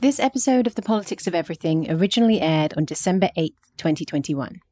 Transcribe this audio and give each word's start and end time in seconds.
This 0.00 0.18
episode 0.18 0.66
of 0.66 0.76
The 0.76 0.82
Politics 0.82 1.26
of 1.26 1.34
Everything 1.34 1.90
originally 1.90 2.40
aired 2.40 2.72
on 2.74 2.86
December 2.86 3.28
8th, 3.36 3.52
2021. 3.76 4.62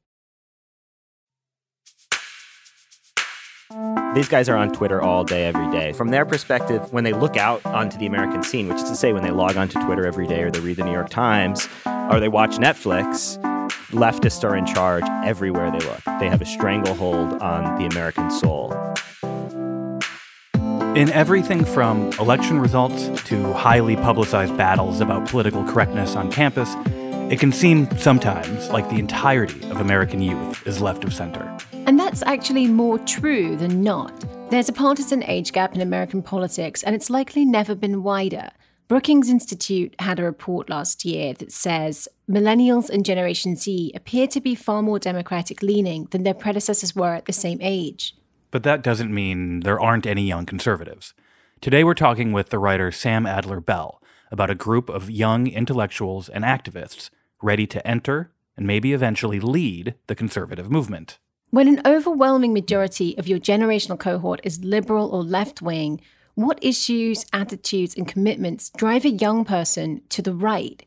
These 4.15 4.29
guys 4.29 4.49
are 4.49 4.57
on 4.57 4.73
Twitter 4.73 5.03
all 5.03 5.25
day, 5.25 5.45
every 5.45 5.71
day. 5.71 5.93
From 5.93 6.09
their 6.09 6.25
perspective, 6.25 6.91
when 6.95 7.05
they 7.05 7.13
look 7.13 7.37
out 7.37 7.63
onto 7.67 7.99
the 7.99 8.07
American 8.07 8.43
scene, 8.43 8.69
which 8.69 8.79
is 8.79 8.89
to 8.89 8.97
say, 8.97 9.13
when 9.13 9.23
they 9.23 9.31
log 9.31 9.59
onto 9.59 9.79
Twitter 9.85 10.07
every 10.07 10.27
day 10.27 10.45
or 10.45 10.51
they 10.51 10.61
read 10.61 10.79
the 10.79 10.85
New 10.85 10.93
York 10.93 11.11
Times 11.11 11.69
or 11.85 12.21
they 12.21 12.29
watch 12.29 12.53
Netflix, 12.53 13.37
leftists 13.91 14.49
are 14.49 14.57
in 14.57 14.65
charge 14.65 15.05
everywhere 15.27 15.71
they 15.71 15.85
look. 15.85 16.01
They 16.21 16.31
have 16.31 16.41
a 16.41 16.47
stranglehold 16.47 17.35
on 17.43 17.79
the 17.79 17.85
American 17.85 18.31
soul. 18.31 18.75
In 20.99 21.13
everything 21.13 21.65
from 21.65 22.11
election 22.19 22.59
results 22.59 23.23
to 23.27 23.53
highly 23.53 23.95
publicized 23.95 24.57
battles 24.57 25.01
about 25.01 25.29
political 25.29 25.63
correctness 25.63 26.17
on 26.17 26.29
campus, 26.29 26.75
it 27.33 27.39
can 27.39 27.53
seem 27.53 27.89
sometimes 27.99 28.69
like 28.71 28.91
the 28.91 28.97
entirety 28.97 29.61
of 29.71 29.81
American 29.81 30.21
youth 30.21 30.67
is 30.67 30.81
left 30.81 31.05
of 31.05 31.15
center. 31.15 31.57
And 31.87 32.01
that's 32.01 32.25
actually 32.25 32.67
more 32.67 32.99
true 32.99 33.55
than 33.55 33.85
not. 33.85 34.13
There's 34.51 34.69
a 34.69 34.73
partisan 34.73 35.23
age 35.23 35.53
gap 35.53 35.73
in 35.73 35.83
American 35.83 36.21
politics, 36.21 36.83
and 36.83 36.97
it's 36.97 37.11
likely 37.11 37.45
never 37.45 37.77
been 37.77 38.03
wider. 38.03 38.51
Brookings 38.89 39.31
Institute 39.31 39.95
had 40.01 40.19
a 40.19 40.25
report 40.25 40.69
last 40.69 41.05
year 41.05 41.33
that 41.35 41.53
says 41.53 42.09
millennials 42.29 42.91
and 42.91 43.05
Generation 43.05 43.55
Z 43.55 43.93
appear 43.95 44.27
to 44.27 44.41
be 44.41 44.57
far 44.57 44.83
more 44.83 44.99
Democratic 44.99 45.63
leaning 45.63 46.09
than 46.11 46.25
their 46.25 46.35
predecessors 46.35 46.97
were 46.97 47.15
at 47.15 47.27
the 47.27 47.33
same 47.33 47.59
age. 47.61 48.17
But 48.51 48.63
that 48.63 48.83
doesn't 48.83 49.13
mean 49.13 49.61
there 49.61 49.81
aren't 49.81 50.07
any 50.07 50.27
young 50.27 50.47
conservatives. 50.47 51.15
Today 51.61 51.85
we're 51.85 51.95
talking 51.95 52.33
with 52.33 52.51
the 52.51 52.59
writer 52.59 52.91
Sam 52.91 53.27
Adler 53.27 53.61
Bell 53.61 54.03
about 54.31 54.51
a 54.51 54.55
group 54.55 54.89
of 54.89 55.11
young 55.11 55.47
intellectuals 55.47 56.29
and 56.29 56.45
activists 56.45 57.11
ready 57.43 57.67
to 57.67 57.87
enter 57.87 58.31
and 58.57 58.67
maybe 58.67 58.93
eventually 58.93 59.41
lead 59.41 59.95
the 60.07 60.15
conservative 60.15 60.71
movement. 60.71 61.19
When 61.51 61.69
an 61.69 61.81
overwhelming 61.87 62.53
majority 62.53 63.17
of 63.17 63.27
your 63.27 63.39
generational 63.39 63.99
cohort 63.99 64.41
is 64.45 64.65
liberal 64.65 65.09
or 65.09 65.23
left 65.23 65.63
wing, 65.63 66.01
what 66.35 66.63
issues, 66.63 67.25
attitudes, 67.33 67.97
and 67.97 68.07
commitments 68.07 68.71
drive 68.77 69.05
a 69.05 69.11
young 69.11 69.45
person 69.45 70.03
to 70.11 70.23
the 70.23 70.35
right? 70.35 70.85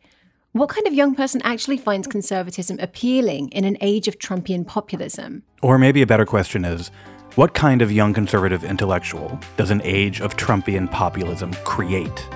What 0.53 0.69
kind 0.69 0.85
of 0.85 0.93
young 0.93 1.15
person 1.15 1.41
actually 1.43 1.77
finds 1.77 2.07
conservatism 2.07 2.77
appealing 2.79 3.49
in 3.49 3.65
an 3.65 3.77
age 3.81 4.07
of 4.07 4.19
Trumpian 4.19 4.67
populism? 4.67 5.43
Or 5.61 5.77
maybe 5.77 6.01
a 6.01 6.07
better 6.07 6.25
question 6.25 6.63
is 6.63 6.91
what 7.35 7.53
kind 7.53 7.81
of 7.81 7.91
young 7.91 8.13
conservative 8.13 8.63
intellectual 8.63 9.39
does 9.55 9.71
an 9.71 9.81
age 9.85 10.19
of 10.19 10.35
Trumpian 10.35 10.91
populism 10.91 11.53
create? 11.63 12.27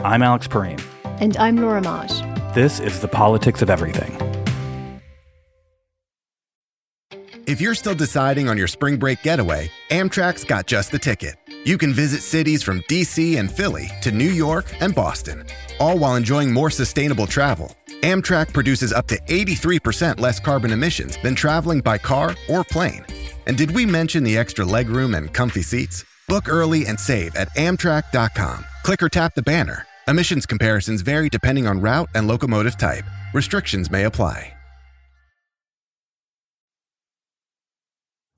I'm 0.00 0.22
Alex 0.22 0.46
Pareene. 0.46 0.82
And 1.20 1.36
I'm 1.36 1.56
Laura 1.56 1.82
Marsh. 1.82 2.20
This 2.54 2.78
is 2.78 3.00
The 3.00 3.08
Politics 3.08 3.60
of 3.60 3.70
Everything. 3.70 4.16
If 7.46 7.60
you're 7.60 7.74
still 7.74 7.94
deciding 7.94 8.48
on 8.48 8.56
your 8.56 8.66
spring 8.68 8.96
break 8.98 9.22
getaway, 9.22 9.70
Amtrak's 9.90 10.44
got 10.44 10.66
just 10.66 10.92
the 10.92 10.98
ticket. 10.98 11.36
You 11.64 11.78
can 11.78 11.92
visit 11.92 12.22
cities 12.22 12.62
from 12.62 12.82
DC 12.82 13.38
and 13.38 13.50
Philly 13.50 13.88
to 14.02 14.12
New 14.12 14.30
York 14.30 14.66
and 14.80 14.94
Boston, 14.94 15.44
all 15.80 15.98
while 15.98 16.14
enjoying 16.14 16.52
more 16.52 16.70
sustainable 16.70 17.26
travel. 17.26 17.74
Amtrak 18.02 18.52
produces 18.52 18.92
up 18.92 19.08
to 19.08 19.18
83% 19.28 20.20
less 20.20 20.38
carbon 20.38 20.70
emissions 20.70 21.18
than 21.22 21.34
traveling 21.34 21.80
by 21.80 21.98
car 21.98 22.36
or 22.48 22.62
plane. 22.62 23.04
And 23.46 23.56
did 23.56 23.70
we 23.70 23.86
mention 23.86 24.24
the 24.24 24.36
extra 24.36 24.64
legroom 24.64 25.16
and 25.16 25.32
comfy 25.32 25.62
seats? 25.62 26.04
Book 26.28 26.48
early 26.48 26.86
and 26.86 26.98
save 26.98 27.36
at 27.36 27.54
Amtrak.com. 27.56 28.64
Click 28.82 29.02
or 29.02 29.08
tap 29.08 29.34
the 29.34 29.42
banner. 29.42 29.86
Emissions 30.08 30.46
comparisons 30.46 31.02
vary 31.02 31.28
depending 31.28 31.66
on 31.66 31.80
route 31.80 32.08
and 32.14 32.26
locomotive 32.26 32.76
type. 32.76 33.04
Restrictions 33.32 33.90
may 33.90 34.04
apply. 34.04 34.52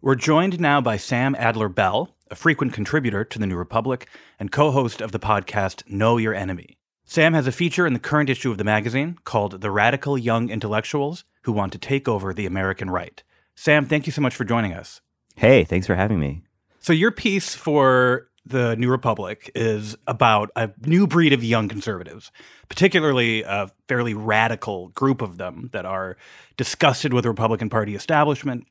We're 0.01 0.15
joined 0.15 0.61
now 0.61 0.81
by 0.81 0.97
Sam 0.97 1.35
Adler 1.37 1.69
Bell, 1.69 2.15
a 2.31 2.37
frequent 2.37 2.73
contributor 2.73 3.25
to 3.25 3.39
The 3.41 3.49
New 3.49 3.57
Republic 3.57 4.09
and 4.39 4.53
co 4.53 4.71
host 4.71 5.01
of 5.01 5.11
the 5.11 5.19
podcast 5.19 5.83
Know 5.91 6.19
Your 6.19 6.35
Enemy. 6.35 6.79
Sam 7.05 7.35
has 7.35 7.49
a 7.49 7.53
feature 7.53 7.85
in 7.85 7.95
the 7.95 7.99
current 7.99 8.31
issue 8.31 8.53
of 8.53 8.59
the 8.59 8.65
magazine 8.65 9.19
called 9.25 9.61
The 9.61 9.73
Radical 9.73 10.17
Young 10.17 10.51
Intellectuals 10.51 11.25
Who 11.43 11.53
Want 11.53 11.73
to 11.73 11.79
Take 11.79 12.07
Over 12.07 12.33
the 12.33 12.47
American 12.47 12.91
Right. 12.91 13.25
Sam, 13.57 13.87
thank 13.87 14.07
you 14.07 14.13
so 14.13 14.23
much 14.23 14.37
for 14.37 14.45
joining 14.45 14.73
us. 14.73 15.01
Hey, 15.39 15.63
thanks 15.63 15.87
for 15.87 15.95
having 15.95 16.19
me. 16.19 16.43
So, 16.81 16.93
your 16.93 17.13
piece 17.13 17.55
for 17.55 18.27
the 18.45 18.75
New 18.75 18.91
Republic 18.91 19.53
is 19.55 19.97
about 20.09 20.51
a 20.57 20.71
new 20.85 21.07
breed 21.07 21.33
of 21.33 21.45
young 21.45 21.69
conservatives, 21.69 22.33
particularly 22.69 23.45
a 23.45 23.71
fairly 23.87 24.15
radical 24.15 24.89
group 24.89 25.23
of 25.23 25.39
them 25.39 25.71
that 25.73 25.87
are 25.87 26.17
disgusted 26.57 27.13
with 27.13 27.23
the 27.23 27.29
Republican 27.29 27.71
Party 27.71 27.95
establishment 27.95 28.67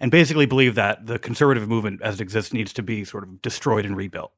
and 0.00 0.10
basically 0.10 0.44
believe 0.44 0.74
that 0.74 1.06
the 1.06 1.18
conservative 1.18 1.66
movement 1.66 2.02
as 2.02 2.16
it 2.16 2.20
exists 2.20 2.52
needs 2.52 2.74
to 2.74 2.82
be 2.82 3.06
sort 3.06 3.24
of 3.24 3.40
destroyed 3.40 3.86
and 3.86 3.96
rebuilt. 3.96 4.32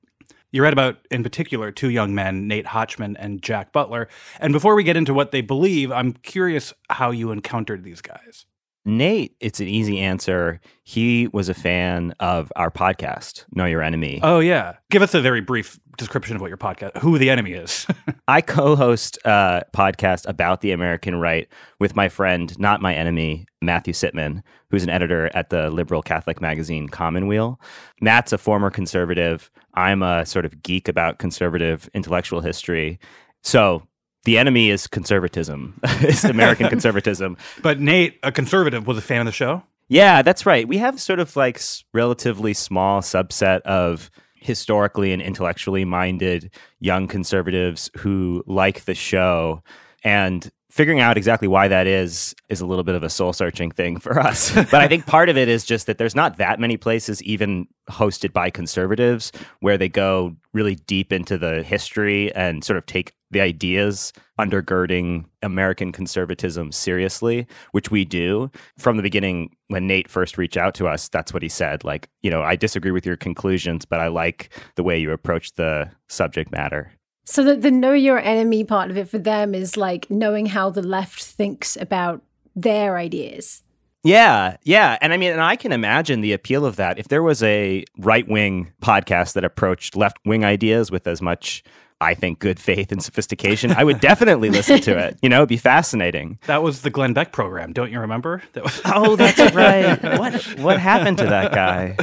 You 0.53 0.63
read 0.63 0.73
about, 0.73 0.99
in 1.11 1.25
particular, 1.25 1.73
two 1.73 1.91
young 1.91 2.15
men, 2.15 2.47
Nate 2.47 2.67
Hochman 2.67 3.17
and 3.19 3.43
Jack 3.43 3.73
Butler. 3.73 4.09
And 4.39 4.53
before 4.53 4.77
we 4.77 4.85
get 4.85 4.97
into 4.97 5.13
what 5.13 5.33
they 5.33 5.41
believe, 5.41 5.91
I'm 5.91 6.13
curious 6.13 6.73
how 6.89 7.11
you 7.11 7.33
encountered 7.33 7.83
these 7.83 8.01
guys. 8.01 8.47
Nate, 8.87 9.35
it's 9.41 9.61
an 9.61 9.67
easy 9.67 9.99
answer. 9.99 10.61
He 10.83 11.29
was 11.29 11.49
a 11.49 11.55
fan 11.55 12.15
of 12.21 12.53
our 12.55 12.71
podcast, 12.71 13.47
Know 13.51 13.65
Your 13.65 13.83
Enemy. 13.83 14.21
Oh, 14.23 14.41
yeah. 14.41 14.75
Give 14.91 15.01
us 15.01 15.15
a 15.15 15.23
very 15.23 15.41
brief 15.41 15.81
description 15.97 16.37
of 16.37 16.43
what 16.43 16.49
your 16.49 16.59
podcast, 16.59 16.99
who 16.99 17.17
the 17.17 17.31
enemy 17.31 17.53
is. 17.53 17.87
I 18.29 18.43
co 18.43 18.77
host 18.77 19.19
a 19.25 19.63
podcast 19.75 20.29
about 20.29 20.61
the 20.61 20.73
American 20.73 21.17
right 21.17 21.49
with 21.81 21.97
my 21.97 22.11
friend, 22.11 22.59
not 22.59 22.83
my 22.83 22.95
enemy, 22.95 23.47
Matthew 23.63 23.95
Sitman, 23.95 24.43
who's 24.71 24.83
an 24.83 24.91
editor 24.91 25.31
at 25.35 25.49
the 25.49 25.71
liberal 25.71 26.03
Catholic 26.03 26.43
magazine 26.43 26.89
Commonweal. 26.89 27.59
Matt's 28.03 28.35
a 28.35 28.39
former 28.39 28.71
conservative. 28.71 29.51
I'm 29.75 30.03
a 30.03 30.27
sort 30.27 30.45
of 30.45 30.63
geek 30.63 30.89
about 30.89 31.19
conservative 31.19 31.89
intellectual 31.95 32.41
history. 32.41 32.99
So 33.43 33.87
the 34.25 34.39
enemy 34.39 34.71
is 34.71 34.87
conservatism, 34.87 35.79
it's 35.85 36.25
American 36.25 36.69
conservatism. 36.71 37.37
But 37.63 37.81
Nate, 37.81 38.19
a 38.23 38.33
conservative, 38.33 38.87
was 38.87 38.99
a 38.99 39.03
fan 39.03 39.21
of 39.21 39.27
the 39.27 39.33
show. 39.33 39.63
Yeah, 39.89 40.23
that's 40.23 40.47
right. 40.47 40.67
We 40.67 40.79
have 40.79 41.01
sort 41.01 41.21
of 41.21 41.37
like 41.37 41.61
relatively 41.93 42.55
small 42.55 43.03
subset 43.03 43.61
of 43.63 44.11
historically 44.35 45.13
and 45.13 45.23
intellectually 45.23 45.85
minded 45.85 46.51
young 46.81 47.09
conservatives 47.09 47.91
who 47.99 48.43
like 48.47 48.85
the 48.85 48.95
show 48.95 49.63
and 50.03 50.51
figuring 50.75 50.99
out 50.99 51.17
exactly 51.17 51.47
why 51.47 51.69
that 51.69 51.87
is 51.87 52.35
is 52.49 52.61
a 52.61 52.67
little 52.67 52.83
bit 52.83 52.97
of 52.97 53.05
a 53.05 53.09
soul 53.09 53.33
searching 53.33 53.71
thing 53.71 53.97
for 53.97 54.19
us. 54.19 54.53
but 54.55 54.75
I 54.75 54.89
think 54.89 55.07
part 55.07 55.29
of 55.29 55.37
it 55.37 55.49
is 55.49 55.65
just 55.65 55.87
that 55.87 55.99
there's 55.99 56.17
not 56.17 56.37
that 56.39 56.59
many 56.59 56.77
places 56.77 57.23
even 57.23 57.69
hosted 57.89 58.33
by 58.33 58.51
conservatives 58.51 59.31
where 59.61 59.79
they 59.79 59.89
go 59.89 60.35
really 60.53 60.75
deep 60.75 61.13
into 61.13 61.39
the 61.39 61.63
history 61.63 62.35
and 62.35 62.65
sort 62.65 62.77
of 62.77 62.87
take 62.87 63.13
the 63.31 63.41
ideas 63.41 64.13
undergirding 64.39 65.27
American 65.43 65.93
conservatism 65.93 66.73
seriously, 66.73 67.47
which 67.71 67.93
we 67.93 68.05
do. 68.05 68.51
From 68.77 68.97
the 68.97 69.03
beginning, 69.03 69.55
when 69.69 69.87
Nate 69.87 70.09
first 70.09 70.37
reached 70.39 70.57
out 70.57 70.75
to 70.75 70.89
us, 70.89 71.09
that's 71.09 71.33
what 71.33 71.43
he 71.43 71.49
said. 71.49 71.85
Like, 71.85 72.09
you 72.23 72.31
know, 72.31 72.43
I 72.43 72.57
disagree 72.57 72.91
with 72.91 73.07
your 73.07 73.17
conclusions, 73.17 73.85
but 73.85 74.01
I 74.01 74.09
like 74.09 74.53
the 74.75 74.83
way 74.83 74.99
you 74.99 75.13
approach 75.13 75.55
the 75.55 75.91
subject 76.09 76.51
matter. 76.51 76.91
So 77.25 77.43
the, 77.43 77.57
the 77.57 77.71
know 77.71 77.93
your 77.93 78.19
enemy 78.19 78.65
part 78.65 78.91
of 78.91 78.99
it 78.99 79.09
for 79.09 79.19
them 79.19 79.55
is 79.55 79.77
like 79.77 80.11
knowing 80.11 80.47
how 80.47 80.71
the 80.71 80.83
left 80.83 81.23
thinks 81.23 81.77
about 81.77 82.23
their 82.55 82.97
ideas. 82.97 83.63
Yeah, 84.03 84.59
yeah. 84.65 84.99
And 85.01 85.15
I 85.15 85.17
mean, 85.17 85.33
and 85.33 85.41
I 85.41 85.57
can 85.57 85.73
imagine 85.73 86.21
the 86.21 86.33
appeal 86.35 86.67
of 86.67 86.77
that. 86.77 86.99
If 86.99 87.09
there 87.09 87.23
was 87.23 87.43
a 87.43 87.85
right 87.99 88.29
wing 88.29 88.73
podcast 88.83 89.33
that 89.33 89.45
approached 89.45 89.97
left 89.97 90.19
wing 90.27 90.45
ideas 90.45 90.91
with 90.91 91.07
as 91.07 91.23
much, 91.23 91.65
I 92.03 92.13
think, 92.13 92.39
good 92.39 92.61
faith 92.61 92.93
and 92.93 93.03
sophistication, 93.03 93.73
I 93.73 93.83
would 93.83 94.01
definitely 94.01 94.51
listen 94.51 94.81
to 94.83 94.99
it. 94.99 95.19
You 95.23 95.31
know, 95.31 95.37
it'd 95.39 95.49
be 95.49 95.57
fascinating. 95.57 96.39
That 96.47 96.63
was 96.63 96.83
the 96.83 96.91
Glenn 96.91 97.15
Beck 97.15 97.33
program, 97.33 97.73
don't 97.73 97.91
you 97.91 97.99
remember? 98.01 98.43
That 98.53 98.65
was- 98.65 98.83
oh, 98.85 99.17
that's 99.17 99.55
right. 99.55 99.99
What 100.19 100.35
what 100.59 100.79
happened 100.79 101.17
to 101.19 101.25
that 101.25 101.53
guy? 101.55 101.97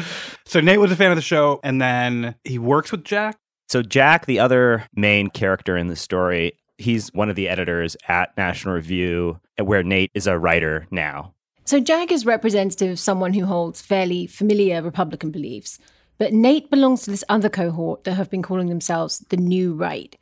So 0.46 0.60
Nate 0.60 0.80
was 0.80 0.92
a 0.92 0.96
fan 0.96 1.12
of 1.12 1.18
the 1.18 1.22
show, 1.22 1.60
and 1.64 1.80
then 1.80 2.34
he 2.44 2.58
works 2.58 2.92
with 2.92 3.04
Jack. 3.04 3.38
So 3.72 3.82
Jack, 3.82 4.26
the 4.26 4.38
other 4.38 4.84
main 4.94 5.30
character 5.30 5.78
in 5.78 5.88
the 5.88 5.96
story, 5.96 6.58
he's 6.78 7.08
one 7.14 7.30
of 7.30 7.38
the 7.38 7.48
editors 7.48 7.96
at 8.10 8.36
National 8.36 8.76
Review, 8.76 9.40
uh, 9.58 9.64
where 9.64 9.82
Nate 9.82 10.12
is 10.14 10.28
a 10.28 10.38
writer 10.38 10.88
now. 10.92 11.34
So 11.64 11.80
Jack 11.80 12.12
is 12.12 12.26
representative 12.26 12.92
of 12.92 13.00
someone 13.00 13.32
who 13.32 13.46
holds 13.46 13.82
fairly 13.82 14.28
familiar 14.28 14.82
Republican 14.82 15.32
beliefs, 15.32 15.80
but 16.18 16.34
Nate 16.34 16.70
belongs 16.70 17.04
to 17.04 17.12
this 17.12 17.24
other 17.30 17.48
cohort 17.48 18.04
that 18.04 18.16
have 18.16 18.30
been 18.30 18.42
calling 18.42 18.68
themselves 18.68 19.20
the 19.30 19.38
New 19.38 19.74
Right. 19.74 20.18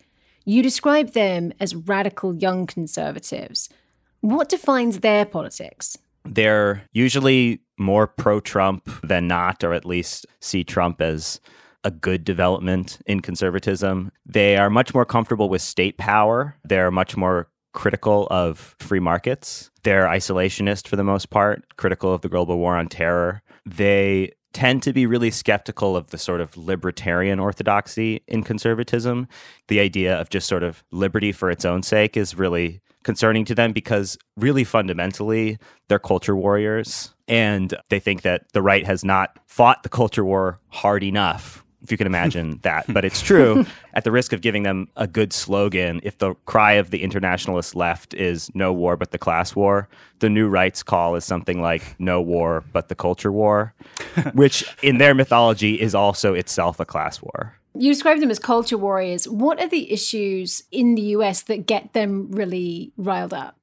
You 0.46 0.62
describe 0.62 1.14
them 1.14 1.52
as 1.60 1.74
radical 1.74 2.36
young 2.36 2.68
conservatives. 2.68 3.68
What 4.22 4.50
defines 4.50 5.00
their 5.00 5.26
politics? 5.26 5.98
They're 6.24 6.84
usually 6.94 7.62
more 7.80 8.06
pro 8.06 8.42
Trump 8.42 8.88
than 9.02 9.28
not, 9.28 9.64
or 9.64 9.74
at 9.74 9.86
least 9.86 10.28
see 10.40 10.64
Trump 10.64 11.02
as 11.02 11.40
a 11.90 11.92
good 11.92 12.24
development 12.24 13.00
in 13.08 13.20
conservatism. 13.20 14.12
They 14.24 14.58
are 14.58 14.70
much 14.70 14.94
more 14.94 15.06
comfortable 15.06 15.50
with 15.50 15.64
state 15.64 15.98
power. 15.98 16.56
They're 16.64 16.92
much 16.92 17.18
more 17.18 17.50
critical 17.74 18.28
of 18.30 18.76
free 18.80 19.00
markets. 19.00 19.72
They're 19.84 20.06
isolationist 20.06 20.88
for 20.88 20.96
the 20.96 21.04
most 21.04 21.32
part, 21.32 21.64
critical 21.78 22.14
of 22.14 22.22
the 22.22 22.30
global 22.30 22.60
war 22.60 22.76
on 22.76 22.90
terror. 22.90 23.42
They 23.66 24.34
tend 24.54 24.84
to 24.84 24.94
be 24.94 25.08
really 25.08 25.32
skeptical 25.32 25.98
of 25.98 26.12
the 26.12 26.18
sort 26.20 26.42
of 26.42 26.56
libertarian 26.58 27.40
orthodoxy 27.40 28.22
in 28.28 28.44
conservatism. 28.44 29.28
The 29.68 29.80
idea 29.80 30.20
of 30.20 30.30
just 30.30 30.48
sort 30.48 30.64
of 30.64 30.84
liberty 30.92 31.32
for 31.32 31.50
its 31.50 31.66
own 31.66 31.82
sake 31.82 32.16
is 32.16 32.36
really 32.36 32.82
concerning 33.04 33.46
to 33.46 33.56
them 33.56 33.72
because 33.74 34.16
really 34.38 34.64
fundamentally 34.64 35.58
they're 35.88 35.98
culture 35.98 36.36
warriors 36.36 37.16
and 37.28 37.74
they 37.90 38.00
think 38.00 38.22
that 38.22 38.44
the 38.54 38.62
right 38.62 38.86
has 38.86 39.04
not 39.04 39.40
fought 39.48 39.82
the 39.82 39.90
culture 39.90 40.26
war 40.26 40.60
hard 40.70 41.04
enough 41.04 41.64
if 41.82 41.92
you 41.92 41.98
can 41.98 42.08
imagine 42.08 42.60
that. 42.64 42.86
But 42.88 43.06
it's 43.06 43.22
true, 43.22 43.66
at 43.94 44.04
the 44.04 44.12
risk 44.12 44.34
of 44.34 44.42
giving 44.42 44.64
them 44.64 44.88
a 44.96 45.08
good 45.08 45.34
slogan, 45.34 46.00
if 46.04 46.18
the 46.18 46.36
cry 46.46 46.74
of 46.74 46.92
the 46.92 47.02
internationalist 47.04 47.76
left 47.76 48.14
is 48.14 48.50
no 48.54 48.74
war 48.74 48.96
but 48.96 49.12
the 49.12 49.18
class 49.18 49.56
war, 49.56 49.88
the 50.20 50.30
new 50.30 50.48
right's 50.48 50.84
call 50.84 51.16
is 51.16 51.26
something 51.26 51.62
like 51.62 51.96
no 52.00 52.22
war 52.22 52.64
but 52.74 52.90
the 52.90 52.96
culture 52.96 53.32
war, 53.32 53.74
which 54.34 54.64
in 54.82 54.98
their 54.98 55.14
mythology 55.14 55.80
is 55.80 55.96
also 55.96 56.34
itself 56.34 56.80
a 56.80 56.86
class 56.86 57.22
war. 57.22 57.56
You 57.76 57.94
describe 57.94 58.20
them 58.20 58.32
as 58.32 58.40
culture 58.40 58.78
warriors. 58.78 59.28
What 59.28 59.62
are 59.62 59.68
the 59.68 59.92
issues 59.92 60.64
in 60.72 60.96
the 60.96 61.02
US 61.14 61.44
that 61.44 61.68
get 61.68 61.94
them 61.94 62.32
really 62.32 62.92
riled 62.98 63.34
up? 63.34 63.56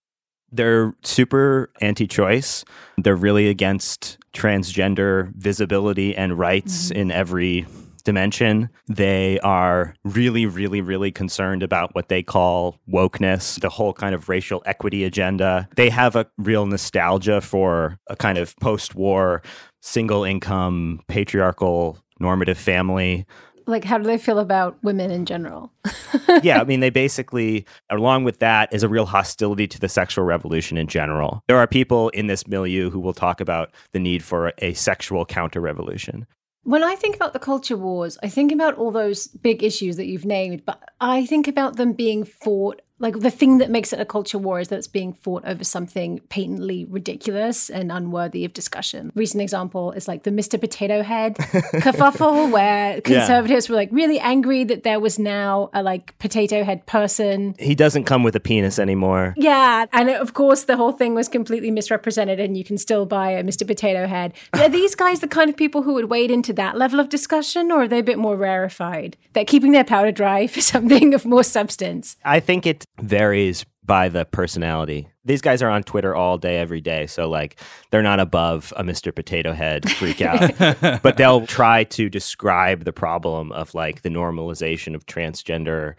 They're 0.53 0.95
super 1.03 1.71
anti 1.81 2.07
choice. 2.07 2.65
They're 2.97 3.17
really 3.17 3.49
against 3.49 4.19
transgender 4.33 5.35
visibility 5.35 6.15
and 6.15 6.39
rights 6.39 6.89
mm-hmm. 6.89 6.99
in 6.99 7.11
every 7.11 7.67
dimension. 8.06 8.70
They 8.87 9.38
are 9.41 9.94
really, 10.05 10.47
really, 10.47 10.81
really 10.81 11.12
concerned 11.12 11.62
about 11.62 11.94
what 11.94 12.08
they 12.08 12.23
call 12.23 12.81
wokeness, 12.88 13.61
the 13.61 13.69
whole 13.69 13.93
kind 13.93 14.14
of 14.14 14.31
racial 14.31 14.62
equity 14.64 15.05
agenda. 15.05 15.69
They 15.76 15.91
have 15.91 16.17
a 16.17 16.26
real 16.38 16.64
nostalgia 16.64 17.43
for 17.43 17.99
a 18.06 18.17
kind 18.17 18.38
of 18.38 18.56
post 18.56 18.94
war, 18.94 19.43
single 19.82 20.25
income, 20.25 21.03
patriarchal, 21.08 21.99
normative 22.19 22.56
family 22.56 23.26
like 23.67 23.85
how 23.85 23.99
do 23.99 24.05
they 24.05 24.17
feel 24.17 24.38
about 24.38 24.82
women 24.82 25.11
in 25.11 25.26
general 25.26 25.70
yeah 26.43 26.61
i 26.61 26.64
mean 26.64 26.81
they 26.81 26.91
basically 26.91 27.67
along 27.91 28.25
with 28.25 28.38
that 28.38 28.73
is 28.73 28.82
a 28.82 28.88
real 28.88 29.06
hostility 29.06 29.67
to 29.67 29.79
the 29.79 29.88
sexual 29.88 30.25
revolution 30.25 30.79
in 30.79 30.87
general 30.87 31.43
there 31.47 31.59
are 31.59 31.67
people 31.67 32.09
in 32.11 32.26
this 32.26 32.47
milieu 32.47 32.88
who 32.88 33.00
will 33.00 33.12
talk 33.12 33.41
about 33.41 33.70
the 33.93 33.99
need 33.99 34.23
for 34.23 34.52
a 34.59 34.73
sexual 34.75 35.26
counter 35.26 35.61
revolution 35.61 36.26
when 36.67 36.83
I 36.83 36.97
think 36.97 37.15
about 37.15 37.33
the 37.33 37.39
culture 37.39 37.77
wars, 37.77 38.19
I 38.25 38.29
think 38.29 38.51
about 38.51 38.75
all 38.75 38.91
those 38.91 39.29
big 39.29 39.63
issues 39.63 39.95
that 39.97 40.07
you've 40.07 40.25
named, 40.25 40.65
but 40.67 40.83
I 41.01 41.25
think 41.25 41.47
about 41.47 41.77
them 41.77 41.93
being 41.93 42.25
fought 42.25 42.83
like 42.99 43.21
the 43.21 43.31
thing 43.31 43.59
that 43.59 43.71
makes 43.71 43.93
it 43.93 44.01
a 44.01 44.05
culture 44.05 44.39
war 44.39 44.59
is 44.59 44.69
that 44.69 44.77
it's 44.77 44.87
being 44.87 45.13
fought 45.13 45.45
over 45.45 45.65
something 45.65 46.21
patently 46.31 46.87
ridiculous 46.87 47.69
and 47.69 47.93
unworthy 47.93 48.45
of 48.45 48.55
discussion. 48.55 49.13
Recent 49.15 49.43
example 49.43 49.93
is 49.93 50.09
like 50.09 50.23
the 50.23 50.31
Mr. 50.31 50.59
Potato 50.59 51.03
Head 51.03 51.37
kerfuffle, 51.37 52.51
where 52.51 53.01
conservatives 53.03 53.69
yeah. 53.69 53.73
were 53.73 53.77
like 53.77 53.91
really 53.93 54.19
angry 54.19 54.65
that 54.65 54.83
there 54.83 54.99
was 54.99 55.19
now 55.19 55.69
a 55.75 55.83
like 55.83 56.19
potato 56.19 56.65
head 56.65 56.87
person. 56.87 57.55
He 57.59 57.75
doesn't 57.75 58.05
come 58.05 58.23
with 58.23 58.35
a 58.35 58.41
penis 58.41 58.79
anymore. 58.79 59.35
Yeah, 59.37 59.85
and 59.93 60.09
of 60.09 60.33
course 60.33 60.65
the 60.65 60.77
whole 60.77 60.93
thing 60.93 61.15
was 61.15 61.29
completely 61.29 61.71
misrepresented, 61.71 62.41
and 62.41 62.57
you 62.57 62.65
can 62.65 62.79
still 62.79 63.05
buy 63.05 63.31
a 63.33 63.43
Mr. 63.43 63.67
Potato 63.67 64.07
Head. 64.07 64.33
Are 64.55 64.71
these 64.71 64.95
guys 64.95 65.21
the 65.21 65.29
kind 65.29 65.51
of 65.51 65.57
people 65.57 65.83
who 65.83 65.95
would 65.95 66.07
wade 66.07 66.31
into 66.31 66.53
that 66.55 66.79
level 66.79 66.99
of 66.99 67.11
discussion, 67.11 67.71
or 67.71 67.83
are 67.83 67.89
they 67.89 67.99
a 67.99 68.03
bit 68.03 68.19
more 68.19 68.37
rarefied? 68.37 69.17
They're 69.35 69.45
keeping 69.45 69.73
their 69.73 69.85
powder 69.85 70.13
dry 70.13 70.47
for 70.55 70.63
something 70.63 71.13
of 71.13 71.27
more 71.27 71.45
substance. 71.45 72.17
I 72.25 72.41
think 72.41 72.67
it 72.67 72.87
varies 73.01 73.65
by 73.85 74.09
the 74.09 74.25
personality. 74.25 75.09
These 75.25 75.41
guys 75.41 75.63
are 75.63 75.71
on 75.71 75.85
Twitter 75.85 76.15
all 76.15 76.39
day, 76.39 76.59
every 76.59 76.81
day. 76.81 77.07
So, 77.07 77.29
like, 77.29 77.61
they're 77.91 78.03
not 78.03 78.21
above 78.21 78.73
a 78.77 78.83
Mr. 78.83 79.15
Potato 79.15 79.53
Head 79.53 79.91
freak 79.93 80.21
out, 80.21 81.03
but 81.03 81.17
they'll 81.17 81.47
try 81.47 81.85
to 81.85 82.09
describe 82.09 82.85
the 82.85 82.93
problem 82.93 83.53
of 83.53 83.75
like 83.75 84.03
the 84.03 84.09
normalization 84.09 84.95
of 84.95 85.07
transgender 85.07 85.95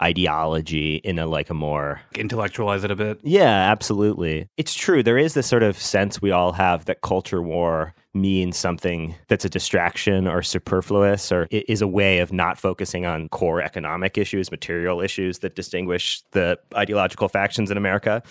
ideology 0.00 0.96
in 0.96 1.18
a 1.18 1.26
like 1.26 1.48
a 1.48 1.54
more 1.54 2.00
intellectualize 2.16 2.82
it 2.84 2.90
a 2.90 2.96
bit. 2.96 3.20
Yeah, 3.22 3.70
absolutely. 3.70 4.48
It's 4.56 4.74
true. 4.74 5.02
There 5.02 5.18
is 5.18 5.34
this 5.34 5.46
sort 5.46 5.62
of 5.62 5.78
sense 5.78 6.20
we 6.20 6.32
all 6.32 6.52
have 6.52 6.86
that 6.86 7.02
culture 7.02 7.42
war 7.42 7.94
means 8.14 8.56
something 8.56 9.14
that's 9.28 9.44
a 9.44 9.48
distraction 9.48 10.28
or 10.28 10.42
superfluous 10.42 11.32
or 11.32 11.48
is 11.50 11.80
a 11.80 11.88
way 11.88 12.18
of 12.18 12.32
not 12.32 12.58
focusing 12.58 13.06
on 13.06 13.28
core 13.30 13.62
economic 13.62 14.18
issues, 14.18 14.50
material 14.50 15.00
issues 15.00 15.38
that 15.38 15.56
distinguish 15.56 16.22
the 16.32 16.58
ideological 16.76 17.28
factions 17.28 17.70
in 17.70 17.76
America. 17.76 18.22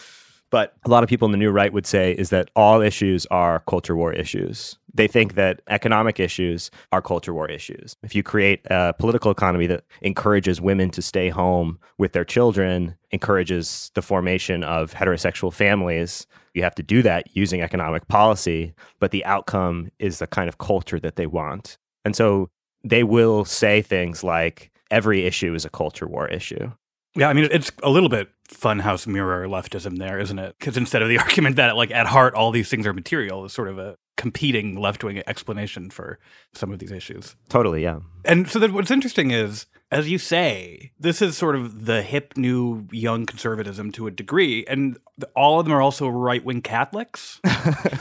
But 0.52 0.76
a 0.86 0.90
lot 0.90 1.02
of 1.02 1.10
people 1.10 1.26
in 1.26 1.32
the 1.32 1.38
new 1.38 1.50
right 1.50 1.72
would 1.72 1.88
say 1.88 2.12
is 2.12 2.30
that 2.30 2.50
all 2.56 2.82
issues 2.82 3.26
are 3.28 3.62
culture 3.68 3.96
war 3.96 4.14
issues. 4.14 4.78
They 4.94 5.08
think 5.08 5.36
that 5.36 5.62
economic 5.70 6.20
issues 6.20 6.70
are 6.92 7.02
culture 7.02 7.34
war 7.34 7.50
issues. 7.50 7.96
If 8.04 8.16
you 8.16 8.24
create 8.24 8.62
a 8.66 8.94
political 8.98 9.32
economy 9.32 9.68
that 9.68 9.84
encourages 10.02 10.60
women 10.60 10.90
to 10.92 11.02
stay 11.02 11.30
home 11.30 11.80
with 11.98 12.14
their 12.14 12.26
children, 12.26 12.96
encourages 13.12 13.92
the 13.96 14.02
formation 14.02 14.64
of 14.64 14.94
heterosexual 14.94 15.54
families, 15.54 16.28
you 16.54 16.64
have 16.64 16.76
to 16.76 16.84
do 16.84 17.02
that 17.04 17.36
using 17.36 17.62
economic 17.62 18.08
policy, 18.08 18.74
but 19.00 19.12
the 19.12 19.24
outcome 19.26 19.90
is 20.00 20.20
the 20.20 20.28
kind 20.28 20.50
of 20.50 20.58
culture 20.58 21.00
that 21.00 21.16
they 21.16 21.28
want. 21.28 21.78
And 22.04 22.16
so 22.16 22.50
they 22.84 23.04
will 23.04 23.46
say 23.46 23.82
things 23.82 24.24
like 24.24 24.72
every 24.90 25.26
issue 25.26 25.54
is 25.54 25.66
a 25.66 25.70
culture 25.70 26.08
war 26.08 26.28
issue. 26.28 26.72
Yeah, 27.16 27.28
I 27.28 27.34
mean, 27.34 27.50
it's 27.52 27.72
a 27.84 27.90
little 27.90 28.10
bit 28.10 28.30
funhouse 28.50 29.06
mirror 29.06 29.48
leftism 29.48 29.98
there, 29.98 30.20
isn't 30.20 30.40
it? 30.40 30.56
Because 30.60 30.78
instead 30.78 31.02
of 31.02 31.10
the 31.10 31.18
argument 31.20 31.58
that, 31.58 31.76
like, 31.76 31.92
at 31.92 32.08
heart, 32.08 32.34
all 32.36 32.52
these 32.52 32.70
things 32.70 32.88
are 32.88 32.94
material, 32.94 33.44
is 33.46 33.54
sort 33.54 33.68
of 33.68 33.78
a 33.78 33.98
competing 34.18 34.76
left 34.76 35.04
wing 35.04 35.22
explanation 35.28 35.90
for 35.90 36.20
some 36.54 36.72
of 36.72 36.80
these 36.80 36.92
issues. 36.92 37.36
Totally, 37.50 37.82
yeah. 37.84 38.00
And 38.26 38.48
so 38.48 38.60
that 38.60 38.72
what's 38.72 38.92
interesting 38.92 39.32
is, 39.32 39.66
as 39.92 40.10
you 40.10 40.18
say, 40.18 40.92
this 41.00 41.22
is 41.22 41.38
sort 41.38 41.56
of 41.56 41.86
the 41.86 42.02
hip 42.02 42.38
new 42.38 42.88
young 42.92 43.26
conservatism 43.26 43.92
to 43.94 44.08
a 44.08 44.12
degree, 44.12 44.66
and 44.68 44.98
all 45.36 45.60
of 45.60 45.66
them 45.66 45.74
are 45.74 45.82
also 45.82 46.08
right 46.08 46.44
wing 46.44 46.62
Catholics. 46.62 47.40